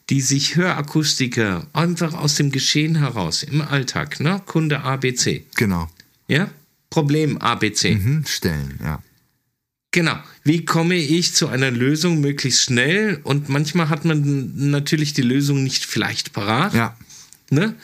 die 0.09 0.21
sich 0.21 0.55
Hörakustiker 0.55 1.67
einfach 1.71 2.15
aus 2.15 2.33
dem 2.33 2.51
Geschehen 2.51 2.95
heraus 2.95 3.43
im 3.43 3.61
Alltag, 3.61 4.19
ne? 4.21 4.41
Kunde 4.43 4.81
ABC. 4.81 5.45
Genau. 5.55 5.87
Ja? 6.27 6.49
Problem 6.89 7.37
ABC. 7.37 7.93
Mhm, 7.93 8.25
stellen, 8.25 8.79
ja. 8.83 9.03
Genau. 9.91 10.17
Wie 10.43 10.65
komme 10.65 10.95
ich 10.95 11.35
zu 11.35 11.47
einer 11.47 11.69
Lösung 11.69 12.21
möglichst 12.21 12.63
schnell? 12.63 13.19
Und 13.21 13.49
manchmal 13.49 13.89
hat 13.89 14.03
man 14.03 14.71
natürlich 14.71 15.13
die 15.13 15.21
Lösung 15.21 15.61
nicht 15.61 15.85
vielleicht 15.85 16.33
parat. 16.33 16.73
Ja. 16.73 16.97
Ne? 17.51 17.75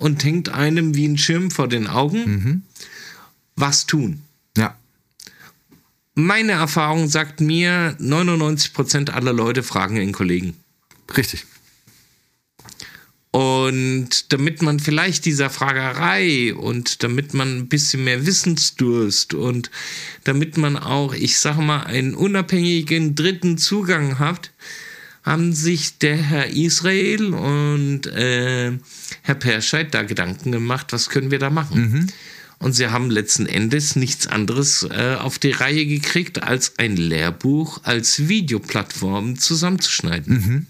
Und 0.00 0.24
hängt 0.24 0.48
einem 0.48 0.96
wie 0.96 1.06
ein 1.06 1.18
Schirm 1.18 1.50
vor 1.50 1.68
den 1.68 1.86
Augen. 1.86 2.64
Was 3.54 3.86
tun? 3.86 4.22
Ja. 4.56 4.76
Meine 6.14 6.52
Erfahrung 6.52 7.08
sagt 7.08 7.40
mir, 7.40 7.96
99% 8.00 9.10
aller 9.10 9.32
Leute 9.32 9.62
fragen 9.62 9.96
ihren 9.96 10.12
Kollegen. 10.12 10.56
Richtig. 11.16 11.44
Und 13.30 14.32
damit 14.32 14.60
man 14.62 14.80
vielleicht 14.80 15.24
dieser 15.24 15.50
Fragerei 15.50 16.52
und 16.54 17.04
damit 17.04 17.32
man 17.32 17.58
ein 17.58 17.68
bisschen 17.68 18.02
mehr 18.02 18.26
Wissensdurst 18.26 19.34
und 19.34 19.70
damit 20.24 20.56
man 20.56 20.76
auch, 20.76 21.14
ich 21.14 21.38
sage 21.38 21.62
mal, 21.62 21.84
einen 21.84 22.14
unabhängigen 22.14 23.14
dritten 23.14 23.56
Zugang 23.56 24.18
hat, 24.18 24.50
haben 25.30 25.52
sich 25.52 25.98
der 25.98 26.16
Herr 26.16 26.48
Israel 26.48 27.32
und 27.34 28.08
äh, 28.08 28.72
Herr 29.22 29.34
Perscheid 29.36 29.94
da 29.94 30.02
Gedanken 30.02 30.50
gemacht, 30.50 30.88
was 30.90 31.08
können 31.08 31.30
wir 31.30 31.38
da 31.38 31.50
machen. 31.50 32.12
Und 32.58 32.72
sie 32.72 32.88
haben 32.88 33.10
letzten 33.10 33.46
Endes 33.46 33.94
nichts 33.94 34.26
anderes 34.26 34.82
äh, 34.90 35.16
auf 35.20 35.38
die 35.38 35.52
Reihe 35.52 35.86
gekriegt, 35.86 36.42
als 36.42 36.78
ein 36.78 36.96
Lehrbuch 36.96 37.80
als 37.84 38.28
Videoplattform 38.28 39.38
zusammenzuschneiden. 39.38 40.66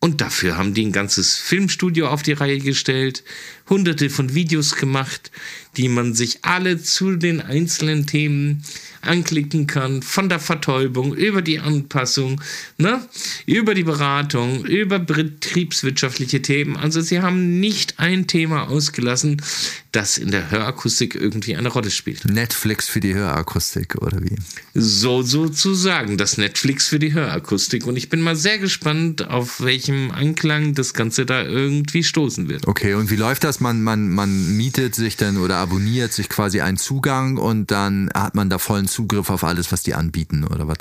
Und 0.00 0.20
dafür 0.22 0.56
haben 0.56 0.72
die 0.72 0.86
ein 0.86 0.92
ganzes 0.92 1.36
Filmstudio 1.36 2.08
auf 2.08 2.22
die 2.22 2.32
Reihe 2.32 2.58
gestellt, 2.58 3.24
hunderte 3.72 4.10
von 4.10 4.34
Videos 4.34 4.76
gemacht, 4.76 5.30
die 5.78 5.88
man 5.88 6.12
sich 6.12 6.44
alle 6.44 6.80
zu 6.82 7.16
den 7.16 7.40
einzelnen 7.40 8.06
Themen 8.06 8.62
anklicken 9.00 9.66
kann, 9.66 10.02
von 10.02 10.28
der 10.28 10.38
Vertäubung 10.38 11.14
über 11.14 11.42
die 11.42 11.58
Anpassung, 11.58 12.40
ne, 12.76 13.00
über 13.46 13.74
die 13.74 13.82
Beratung, 13.82 14.64
über 14.64 14.98
betriebswirtschaftliche 14.98 16.42
Themen. 16.42 16.76
Also 16.76 17.00
sie 17.00 17.20
haben 17.20 17.58
nicht 17.58 17.98
ein 17.98 18.26
Thema 18.26 18.68
ausgelassen, 18.68 19.42
das 19.90 20.18
in 20.18 20.30
der 20.30 20.50
Hörakustik 20.50 21.14
irgendwie 21.14 21.56
eine 21.56 21.68
Rolle 21.68 21.90
spielt. 21.90 22.24
Netflix 22.26 22.88
für 22.88 23.00
die 23.00 23.14
Hörakustik 23.14 23.96
oder 23.96 24.22
wie? 24.22 24.36
So 24.74 25.22
sozusagen 25.22 26.16
das 26.16 26.38
Netflix 26.38 26.88
für 26.88 26.98
die 26.98 27.12
Hörakustik. 27.12 27.86
Und 27.86 27.96
ich 27.96 28.08
bin 28.08 28.20
mal 28.20 28.36
sehr 28.36 28.58
gespannt, 28.58 29.28
auf 29.28 29.60
welchem 29.60 30.10
Anklang 30.10 30.74
das 30.74 30.94
Ganze 30.94 31.26
da 31.26 31.42
irgendwie 31.42 32.04
stoßen 32.04 32.48
wird. 32.48 32.68
Okay, 32.68 32.94
und 32.94 33.10
wie 33.10 33.16
läuft 33.16 33.44
das? 33.44 33.60
Man, 33.62 33.82
man, 33.82 34.10
man 34.10 34.56
mietet 34.56 34.94
sich 34.94 35.16
dann 35.16 35.38
oder 35.38 35.56
abonniert 35.56 36.12
sich 36.12 36.28
quasi 36.28 36.60
einen 36.60 36.76
Zugang 36.76 37.36
und 37.38 37.70
dann 37.70 38.10
hat 38.14 38.34
man 38.34 38.50
da 38.50 38.58
vollen 38.58 38.88
Zugriff 38.88 39.30
auf 39.30 39.44
alles, 39.44 39.72
was 39.72 39.82
die 39.82 39.94
anbieten 39.94 40.44
oder 40.44 40.68
was? 40.68 40.78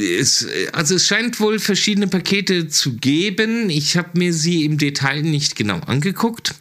Es, 0.00 0.46
also 0.72 0.96
es 0.96 1.06
scheint 1.06 1.40
wohl 1.40 1.58
verschiedene 1.58 2.08
Pakete 2.08 2.68
zu 2.68 2.96
geben. 2.96 3.70
Ich 3.70 3.96
habe 3.96 4.18
mir 4.18 4.34
sie 4.34 4.64
im 4.64 4.78
Detail 4.78 5.22
nicht 5.22 5.56
genau 5.56 5.78
angeguckt. 5.78 6.54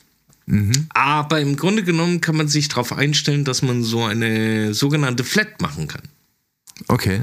Aber 0.89 1.39
im 1.39 1.56
Grunde 1.56 1.84
genommen 1.84 2.19
kann 2.19 2.36
man 2.36 2.47
sich 2.47 2.67
darauf 2.67 2.93
einstellen, 2.93 3.45
dass 3.45 3.62
man 3.62 3.84
so 3.84 4.04
eine 4.04 4.73
sogenannte 4.73 5.23
Flat 5.23 5.62
machen 5.62 5.88
kann. 5.88 6.01
Okay, 6.88 7.21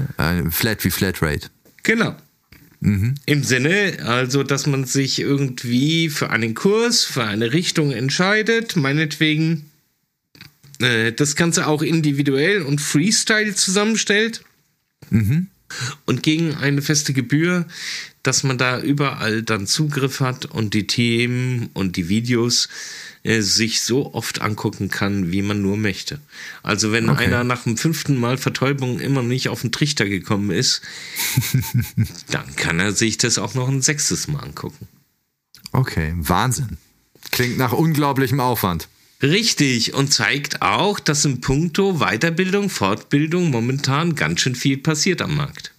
Flat 0.49 0.83
wie 0.83 0.89
Flatrate. 0.89 1.49
Genau. 1.83 2.15
Im 3.25 3.43
Sinne, 3.43 3.97
also, 4.05 4.43
dass 4.43 4.65
man 4.65 4.85
sich 4.85 5.19
irgendwie 5.19 6.09
für 6.09 6.29
einen 6.29 6.55
Kurs, 6.55 7.03
für 7.03 7.25
eine 7.25 7.51
Richtung 7.51 7.91
entscheidet, 7.91 8.77
meinetwegen 8.77 9.69
äh, 10.79 11.11
das 11.11 11.35
Ganze 11.35 11.67
auch 11.67 11.81
individuell 11.81 12.61
und 12.61 12.79
Freestyle 12.79 13.53
zusammenstellt. 13.53 14.43
Und 16.05 16.23
gegen 16.23 16.55
eine 16.55 16.81
feste 16.81 17.13
Gebühr, 17.13 17.67
dass 18.23 18.43
man 18.43 18.57
da 18.57 18.79
überall 18.79 19.43
dann 19.43 19.67
Zugriff 19.67 20.19
hat 20.19 20.45
und 20.45 20.73
die 20.73 20.87
Themen 20.87 21.69
und 21.73 21.95
die 21.95 22.09
Videos 22.09 22.67
äh, 23.23 23.41
sich 23.41 23.81
so 23.81 24.13
oft 24.13 24.41
angucken 24.41 24.89
kann, 24.89 25.31
wie 25.31 25.41
man 25.41 25.61
nur 25.61 25.77
möchte. 25.77 26.19
Also 26.63 26.91
wenn 26.91 27.09
Okay. 27.09 27.25
einer 27.25 27.43
nach 27.43 27.63
dem 27.63 27.77
fünften 27.77 28.17
Mal 28.17 28.37
Vertäubung 28.37 28.99
immer 28.99 29.23
nicht 29.23 29.49
auf 29.49 29.61
den 29.61 29.71
Trichter 29.71 30.05
gekommen 30.05 30.51
ist, 30.51 30.81
dann 32.29 32.55
kann 32.55 32.79
er 32.79 32.91
sich 32.93 33.17
das 33.17 33.37
auch 33.37 33.55
noch 33.55 33.67
ein 33.67 33.81
sechstes 33.81 34.27
Mal 34.27 34.39
angucken. 34.39 34.87
Okay, 35.71 36.13
Wahnsinn. 36.17 36.77
Klingt 37.31 37.57
nach 37.57 37.73
unglaublichem 37.73 38.39
Aufwand. 38.39 38.87
Richtig 39.21 39.93
und 39.93 40.13
zeigt 40.13 40.61
auch, 40.61 40.99
dass 40.99 41.25
im 41.25 41.41
Punkto 41.41 41.99
Weiterbildung, 41.99 42.69
Fortbildung 42.69 43.51
momentan 43.51 44.15
ganz 44.15 44.39
schön 44.41 44.55
viel 44.55 44.77
passiert 44.77 45.21
am 45.21 45.35
Markt. 45.35 45.73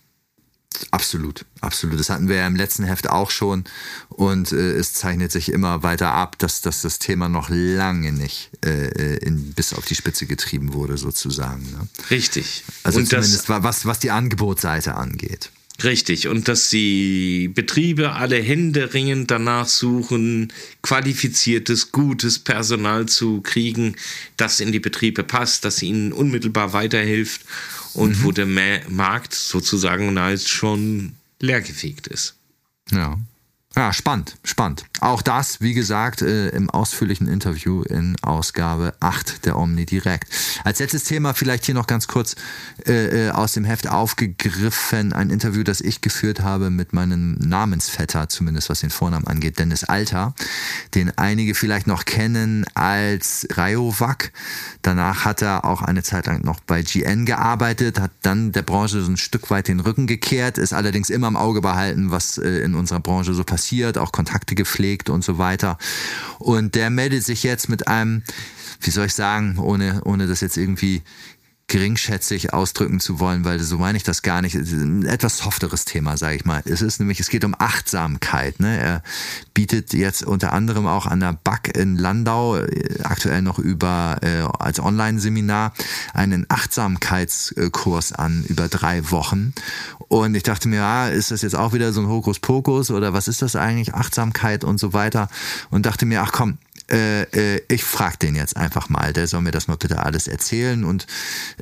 Absolut, 0.92 1.44
absolut. 1.60 1.98
Das 2.00 2.10
hatten 2.10 2.28
wir 2.28 2.36
ja 2.36 2.46
im 2.46 2.56
letzten 2.56 2.84
Heft 2.84 3.10
auch 3.10 3.30
schon 3.30 3.64
und 4.08 4.52
äh, 4.52 4.72
es 4.72 4.94
zeichnet 4.94 5.30
sich 5.30 5.50
immer 5.52 5.82
weiter 5.82 6.12
ab, 6.12 6.38
dass, 6.38 6.62
dass 6.62 6.82
das 6.82 6.98
Thema 6.98 7.28
noch 7.28 7.48
lange 7.50 8.12
nicht 8.12 8.50
äh, 8.64 9.16
in, 9.18 9.52
bis 9.52 9.74
auf 9.74 9.84
die 9.84 9.94
Spitze 9.94 10.26
getrieben 10.26 10.72
wurde, 10.72 10.96
sozusagen. 10.96 11.62
Ne? 11.72 11.88
Richtig. 12.10 12.64
Also 12.82 12.98
und 13.00 13.12
das, 13.12 13.26
zumindest 13.26 13.48
wa- 13.48 13.62
was, 13.62 13.84
was 13.84 13.98
die 13.98 14.10
Angebotsseite 14.10 14.94
angeht. 14.94 15.50
Richtig, 15.82 16.28
und 16.28 16.46
dass 16.46 16.68
die 16.68 17.48
Betriebe 17.48 18.12
alle 18.12 18.36
händeringend 18.36 19.30
danach 19.30 19.66
suchen, 19.66 20.52
qualifiziertes, 20.82 21.90
gutes 21.90 22.38
Personal 22.38 23.06
zu 23.06 23.40
kriegen, 23.40 23.96
das 24.36 24.60
in 24.60 24.72
die 24.72 24.80
Betriebe 24.80 25.22
passt, 25.24 25.64
das 25.64 25.80
ihnen 25.82 26.12
unmittelbar 26.12 26.74
weiterhilft 26.74 27.42
und 27.94 28.24
wo 28.24 28.32
der 28.32 28.46
Ma 28.46 28.78
Markt 28.88 29.34
sozusagen 29.34 30.12
nahezu 30.14 30.48
schon 30.48 31.16
leergefegt 31.40 32.06
ist. 32.06 32.36
Ja. 32.90 33.18
Ja, 33.76 33.92
spannend, 33.92 34.36
spannend. 34.42 34.84
Auch 35.00 35.22
das, 35.22 35.60
wie 35.60 35.74
gesagt, 35.74 36.22
äh, 36.22 36.48
im 36.48 36.68
ausführlichen 36.68 37.28
Interview 37.28 37.82
in 37.82 38.16
Ausgabe 38.20 38.94
8 38.98 39.46
der 39.46 39.56
Omni 39.56 39.86
Direkt. 39.86 40.28
Als 40.64 40.80
letztes 40.80 41.04
Thema 41.04 41.34
vielleicht 41.34 41.64
hier 41.66 41.76
noch 41.76 41.86
ganz 41.86 42.08
kurz 42.08 42.34
äh, 42.86 43.28
äh, 43.28 43.30
aus 43.30 43.52
dem 43.52 43.64
Heft 43.64 43.88
aufgegriffen, 43.88 45.12
ein 45.12 45.30
Interview, 45.30 45.62
das 45.62 45.80
ich 45.80 46.00
geführt 46.00 46.40
habe 46.40 46.68
mit 46.68 46.92
meinem 46.92 47.34
Namensvetter, 47.34 48.28
zumindest 48.28 48.70
was 48.70 48.80
den 48.80 48.90
Vornamen 48.90 49.28
angeht, 49.28 49.60
Dennis 49.60 49.84
Alter, 49.84 50.34
den 50.96 51.16
einige 51.16 51.54
vielleicht 51.54 51.86
noch 51.86 52.04
kennen 52.04 52.66
als 52.74 53.46
Rayovac. 53.52 54.32
Danach 54.82 55.24
hat 55.24 55.42
er 55.42 55.64
auch 55.64 55.80
eine 55.80 56.02
Zeit 56.02 56.26
lang 56.26 56.44
noch 56.44 56.58
bei 56.58 56.82
GN 56.82 57.24
gearbeitet, 57.24 58.00
hat 58.00 58.10
dann 58.22 58.50
der 58.50 58.62
Branche 58.62 59.00
so 59.00 59.10
ein 59.12 59.16
Stück 59.16 59.48
weit 59.48 59.68
den 59.68 59.78
Rücken 59.78 60.08
gekehrt, 60.08 60.58
ist 60.58 60.72
allerdings 60.72 61.08
immer 61.08 61.28
im 61.28 61.36
Auge 61.36 61.60
behalten, 61.60 62.10
was 62.10 62.36
äh, 62.36 62.48
in 62.58 62.74
unserer 62.74 63.00
Branche 63.00 63.32
so 63.32 63.44
passiert, 63.44 63.59
auch 63.98 64.12
Kontakte 64.12 64.54
gepflegt 64.54 65.10
und 65.10 65.24
so 65.24 65.38
weiter. 65.38 65.78
Und 66.38 66.74
der 66.74 66.90
meldet 66.90 67.24
sich 67.24 67.42
jetzt 67.42 67.68
mit 67.68 67.88
einem, 67.88 68.22
wie 68.80 68.90
soll 68.90 69.06
ich 69.06 69.14
sagen, 69.14 69.58
ohne, 69.58 70.02
ohne 70.04 70.26
das 70.26 70.40
jetzt 70.40 70.56
irgendwie 70.56 71.02
geringschätzig 71.70 72.52
ausdrücken 72.52 72.98
zu 72.98 73.20
wollen, 73.20 73.44
weil 73.44 73.60
so 73.60 73.78
meine 73.78 73.96
ich 73.96 74.02
das 74.02 74.22
gar 74.22 74.42
nicht. 74.42 74.56
Es 74.56 74.72
ist 74.72 74.82
Ein 74.82 75.06
etwas 75.06 75.38
softeres 75.38 75.84
Thema, 75.84 76.16
sage 76.16 76.34
ich 76.34 76.44
mal. 76.44 76.62
Es 76.64 76.82
ist 76.82 76.98
nämlich, 76.98 77.20
es 77.20 77.30
geht 77.30 77.44
um 77.44 77.54
Achtsamkeit. 77.56 78.58
Ne? 78.58 78.76
Er 78.76 79.02
bietet 79.54 79.92
jetzt 79.92 80.24
unter 80.24 80.52
anderem 80.52 80.88
auch 80.88 81.06
an 81.06 81.20
der 81.20 81.32
BAC 81.32 81.76
in 81.76 81.96
Landau, 81.96 82.56
äh, 82.56 83.02
aktuell 83.04 83.40
noch 83.42 83.60
über 83.60 84.18
äh, 84.22 84.42
als 84.58 84.80
Online-Seminar, 84.80 85.72
einen 86.12 86.44
Achtsamkeitskurs 86.48 88.12
an 88.14 88.44
über 88.48 88.66
drei 88.66 89.08
Wochen. 89.12 89.54
Und 90.08 90.34
ich 90.34 90.42
dachte 90.42 90.68
mir, 90.68 90.76
ja, 90.76 91.06
ist 91.06 91.30
das 91.30 91.42
jetzt 91.42 91.54
auch 91.54 91.72
wieder 91.72 91.92
so 91.92 92.00
ein 92.00 92.08
Hokuspokus 92.08 92.90
oder 92.90 93.12
was 93.12 93.28
ist 93.28 93.42
das 93.42 93.54
eigentlich? 93.54 93.94
Achtsamkeit 93.94 94.64
und 94.64 94.80
so 94.80 94.92
weiter. 94.92 95.28
Und 95.70 95.86
dachte 95.86 96.04
mir, 96.04 96.22
ach 96.22 96.32
komm, 96.32 96.58
äh, 96.90 97.22
äh, 97.56 97.62
ich 97.68 97.84
frage 97.84 98.18
den 98.18 98.34
jetzt 98.34 98.56
einfach 98.56 98.88
mal, 98.88 99.12
der 99.12 99.26
soll 99.26 99.42
mir 99.42 99.50
das 99.52 99.68
mal 99.68 99.76
bitte 99.76 100.02
alles 100.04 100.26
erzählen. 100.28 100.84
Und 100.84 101.06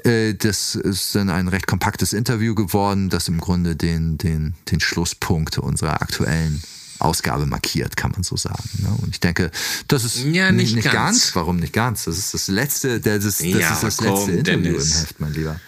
äh, 0.05 0.35
das 0.35 0.75
ist 0.75 1.15
dann 1.15 1.31
ein 1.31 1.49
recht 1.49 1.67
kompaktes 1.67 2.13
Interview 2.13 2.55
geworden, 2.55 3.11
das 3.11 3.29
im 3.29 3.39
Grunde 3.39 3.77
den, 3.77 4.19
den, 4.19 4.55
den 4.71 4.81
Schlusspunkt 4.81 5.59
unserer 5.59 6.03
aktuellen 6.03 6.63
Ausgabe 6.99 7.47
markiert, 7.47 7.97
kann 7.97 8.11
man 8.11 8.25
so 8.25 8.37
sagen. 8.37 8.69
Ne? 8.79 8.89
Und 9.01 9.11
ich 9.11 9.21
denke, 9.21 9.51
das 9.87 10.05
ist 10.05 10.17
Ja, 10.25 10.51
nicht 10.51 10.83
ganz. 10.83 11.35
Warum 11.37 11.57
nicht 11.57 11.73
ganz? 11.73 12.05
Das 12.05 12.19
ist 12.19 12.35
das 12.35 12.49
letzte, 12.49 13.01
das 13.01 13.25
ist 13.25 13.41
das, 13.41 13.47
Ja, 13.47 13.73
ist 13.73 13.83
das 13.85 13.97
komm, 13.99 14.07
letzte 14.17 14.33
Interview 14.33 14.63
Dennis. 14.73 14.95
im 14.95 15.01
Heft, 15.01 15.21
mein 15.21 15.33
Lieber. 15.35 15.61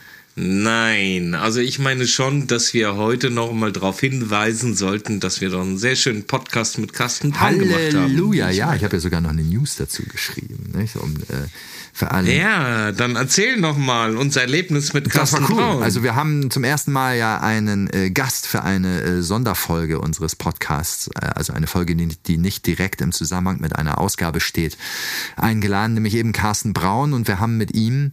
Nein, 0.43 1.35
also 1.35 1.61
ich 1.61 1.79
meine 1.79 2.07
schon, 2.07 2.47
dass 2.47 2.73
wir 2.73 2.97
heute 2.97 3.29
noch 3.29 3.53
mal 3.53 3.73
darauf 3.73 4.01
hinweisen 4.01 4.75
sollten, 4.75 5.21
dass 5.21 5.43
wir 5.43 5.51
doch 5.51 5.61
einen 5.61 5.77
sehr 5.77 5.97
schönen 5.97 6.25
Podcast 6.25 6.79
mit 6.79 6.95
Carsten 6.95 7.31
Braun 7.31 7.59
gemacht 7.59 7.79
haben. 7.93 8.05
Halleluja, 8.05 8.49
ja, 8.49 8.75
ich 8.75 8.83
habe 8.83 8.97
ja 8.97 9.01
sogar 9.01 9.21
noch 9.21 9.29
eine 9.29 9.43
News 9.43 9.77
dazu 9.77 10.03
geschrieben, 10.05 10.73
nicht? 10.75 10.97
um 10.97 11.15
äh, 11.29 11.47
für 11.93 12.11
alle. 12.11 12.33
Ja, 12.33 12.93
dann 12.93 13.17
erzähl 13.17 13.59
noch 13.59 13.77
mal 13.77 14.17
unser 14.17 14.43
Erlebnis 14.43 14.93
mit 14.93 15.07
Das 15.07 15.13
Carsten 15.13 15.43
war 15.43 15.51
cool. 15.51 15.57
Braun. 15.57 15.83
Also 15.83 16.03
wir 16.03 16.15
haben 16.15 16.51
zum 16.51 16.65
ersten 16.65 16.93
Mal 16.93 17.17
ja 17.17 17.41
einen 17.41 17.93
äh, 17.93 18.11
Gast 18.11 18.47
für 18.47 18.63
eine 18.63 19.01
äh, 19.01 19.23
Sonderfolge 19.23 20.01
unseres 20.01 20.37
Podcasts, 20.37 21.09
äh, 21.15 21.27
also 21.35 21.53
eine 21.53 21.67
Folge, 21.67 21.97
die, 21.97 22.09
die 22.09 22.39
nicht 22.39 22.67
direkt 22.67 23.01
im 23.01 23.13
Zusammenhang 23.13 23.61
mit 23.61 23.77
einer 23.77 23.99
Ausgabe 23.99 24.41
steht, 24.41 24.77
eingeladen, 25.37 25.95
nämlich 25.95 26.15
eben 26.15 26.33
Carsten 26.33 26.73
Braun 26.73 27.13
und 27.13 27.29
wir 27.29 27.41
haben 27.41 27.57
mit 27.57 27.75
ihm 27.75 28.13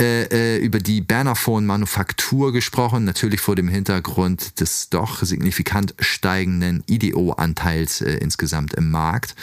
äh, 0.00 0.56
äh, 0.56 0.58
über 0.58 0.78
die 0.78 1.00
Bernerphone-Manufaktur 1.00 2.52
gesprochen, 2.52 3.02
natürlich 3.02 3.40
vor 3.40 3.56
dem 3.56 3.66
Hintergrund 3.66 4.60
des 4.60 4.90
doch 4.90 5.24
signifikant 5.24 5.96
steigenden 5.98 6.84
IDO-Anteils 6.86 8.02
äh, 8.02 8.12
insgesamt 8.18 8.74
im 8.74 8.92
Markt. 8.92 9.34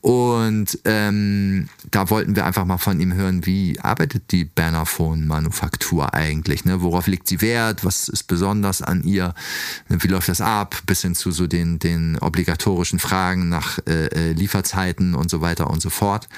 Und 0.00 0.78
ähm, 0.84 1.68
da 1.90 2.10
wollten 2.10 2.36
wir 2.36 2.46
einfach 2.46 2.64
mal 2.64 2.78
von 2.78 3.00
ihm 3.00 3.07
hören, 3.14 3.46
wie 3.46 3.78
arbeitet 3.80 4.32
die 4.32 4.44
Bernerphone-Manufaktur 4.44 6.14
eigentlich? 6.14 6.64
Ne? 6.64 6.82
Worauf 6.82 7.06
liegt 7.06 7.28
sie 7.28 7.40
Wert? 7.40 7.84
Was 7.84 8.08
ist 8.08 8.24
besonders 8.24 8.82
an 8.82 9.02
ihr? 9.04 9.34
Ne, 9.88 10.02
Wie 10.02 10.08
läuft 10.08 10.28
das 10.28 10.40
ab? 10.40 10.80
Bis 10.86 11.02
hin 11.02 11.14
zu 11.14 11.30
so 11.30 11.46
den, 11.46 11.78
den 11.78 12.18
obligatorischen 12.18 12.98
Fragen 12.98 13.48
nach 13.48 13.78
äh, 13.86 14.06
äh, 14.06 14.32
Lieferzeiten 14.32 15.14
und 15.14 15.30
so 15.30 15.40
weiter 15.40 15.70
und 15.70 15.80
so 15.80 15.90
fort. 15.90 16.28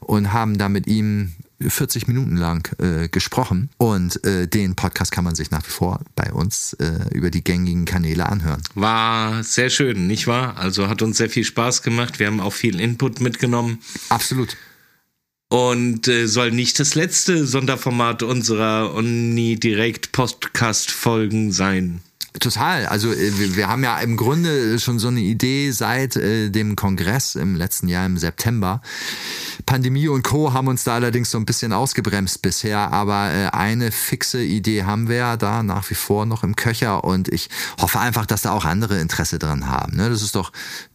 Und 0.00 0.32
haben 0.32 0.58
da 0.58 0.68
mit 0.68 0.86
ihm 0.86 1.32
40 1.68 2.08
Minuten 2.08 2.36
lang 2.36 2.68
äh, 2.78 3.08
gesprochen 3.08 3.68
und 3.76 4.24
äh, 4.24 4.48
den 4.48 4.76
Podcast 4.76 5.12
kann 5.12 5.24
man 5.24 5.34
sich 5.34 5.50
nach 5.50 5.66
wie 5.66 5.70
vor 5.70 6.00
bei 6.16 6.32
uns 6.32 6.72
äh, 6.74 6.90
über 7.12 7.30
die 7.30 7.44
gängigen 7.44 7.84
Kanäle 7.84 8.26
anhören. 8.26 8.62
War 8.74 9.44
sehr 9.44 9.68
schön, 9.68 10.06
nicht 10.06 10.26
wahr? 10.26 10.56
Also 10.56 10.88
hat 10.88 11.02
uns 11.02 11.18
sehr 11.18 11.28
viel 11.28 11.44
Spaß 11.44 11.82
gemacht. 11.82 12.18
Wir 12.18 12.28
haben 12.28 12.40
auch 12.40 12.52
viel 12.52 12.80
Input 12.80 13.20
mitgenommen. 13.20 13.80
Absolut. 14.08 14.56
Und 15.50 16.06
äh, 16.06 16.26
soll 16.26 16.52
nicht 16.52 16.78
das 16.78 16.94
letzte 16.94 17.44
Sonderformat 17.44 18.22
unserer 18.22 18.94
Omni-Direct-Podcast-Folgen 18.94 21.50
sein. 21.50 22.02
Total. 22.38 22.86
Also 22.86 23.12
äh, 23.12 23.38
wir, 23.38 23.56
wir 23.56 23.68
haben 23.68 23.82
ja 23.82 23.98
im 23.98 24.16
Grunde 24.16 24.78
schon 24.78 25.00
so 25.00 25.08
eine 25.08 25.20
Idee 25.20 25.72
seit 25.72 26.14
äh, 26.14 26.50
dem 26.50 26.76
Kongress 26.76 27.34
im 27.34 27.56
letzten 27.56 27.88
Jahr 27.88 28.06
im 28.06 28.16
September. 28.16 28.80
Pandemie 29.66 30.06
und 30.06 30.22
Co. 30.22 30.52
haben 30.52 30.68
uns 30.68 30.84
da 30.84 30.94
allerdings 30.94 31.32
so 31.32 31.38
ein 31.38 31.44
bisschen 31.44 31.72
ausgebremst 31.72 32.40
bisher, 32.42 32.92
aber 32.92 33.32
äh, 33.32 33.46
eine 33.48 33.90
fixe 33.90 34.42
Idee 34.42 34.84
haben 34.84 35.08
wir 35.08 35.16
ja 35.16 35.36
da 35.36 35.64
nach 35.64 35.90
wie 35.90 35.94
vor 35.94 36.24
noch 36.24 36.44
im 36.44 36.54
Köcher 36.54 37.02
und 37.02 37.28
ich 37.28 37.48
hoffe 37.80 37.98
einfach, 37.98 38.26
dass 38.26 38.42
da 38.42 38.52
auch 38.52 38.64
andere 38.64 39.00
Interesse 39.00 39.40
dran 39.40 39.66
haben. 39.66 39.96
Ne? 39.96 40.08
Das 40.08 40.22
ist 40.22 40.36
doch 40.36 40.52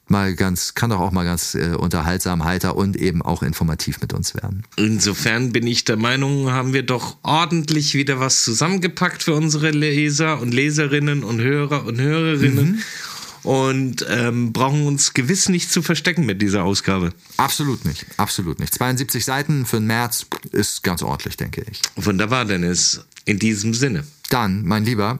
mal 0.07 0.35
ganz, 0.35 0.73
kann 0.73 0.89
doch 0.89 0.99
auch 0.99 1.11
mal 1.11 1.25
ganz 1.25 1.55
äh, 1.55 1.75
unterhaltsam, 1.75 2.43
heiter 2.43 2.75
und 2.75 2.95
eben 2.95 3.21
auch 3.21 3.43
informativ 3.43 4.01
mit 4.01 4.13
uns 4.13 4.35
werden. 4.35 4.63
Insofern 4.75 5.51
bin 5.51 5.65
ich 5.67 5.85
der 5.85 5.97
Meinung, 5.97 6.51
haben 6.51 6.73
wir 6.73 6.83
doch 6.83 7.17
ordentlich 7.23 7.93
wieder 7.93 8.19
was 8.19 8.43
zusammengepackt 8.43 9.23
für 9.23 9.33
unsere 9.33 9.71
Leser 9.71 10.41
und 10.41 10.53
Leserinnen 10.53 11.23
und 11.23 11.39
Hörer 11.39 11.85
und 11.85 11.99
Hörerinnen. 11.99 12.83
Und 13.43 14.03
ähm, 14.09 14.53
brauchen 14.53 14.87
uns 14.87 15.13
gewiss 15.13 15.49
nicht 15.49 15.71
zu 15.71 15.83
verstecken 15.83 16.25
mit 16.25 16.41
dieser 16.41 16.63
Ausgabe. 16.63 17.13
Absolut 17.37 17.85
nicht, 17.85 18.07
absolut 18.17 18.59
nicht. 18.59 18.73
72 18.73 19.23
Seiten 19.23 19.67
für 19.67 19.77
den 19.77 19.85
März 19.85 20.25
ist 20.51 20.81
ganz 20.81 21.03
ordentlich, 21.03 21.37
denke 21.37 21.63
ich. 21.69 21.79
Wunderbar, 21.95 22.45
Dennis. 22.45 23.05
In 23.25 23.37
diesem 23.37 23.75
Sinne. 23.75 24.03
Dann, 24.31 24.63
mein 24.65 24.83
Lieber, 24.83 25.19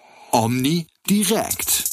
Omni 0.31 0.87
direkt. 1.09 1.83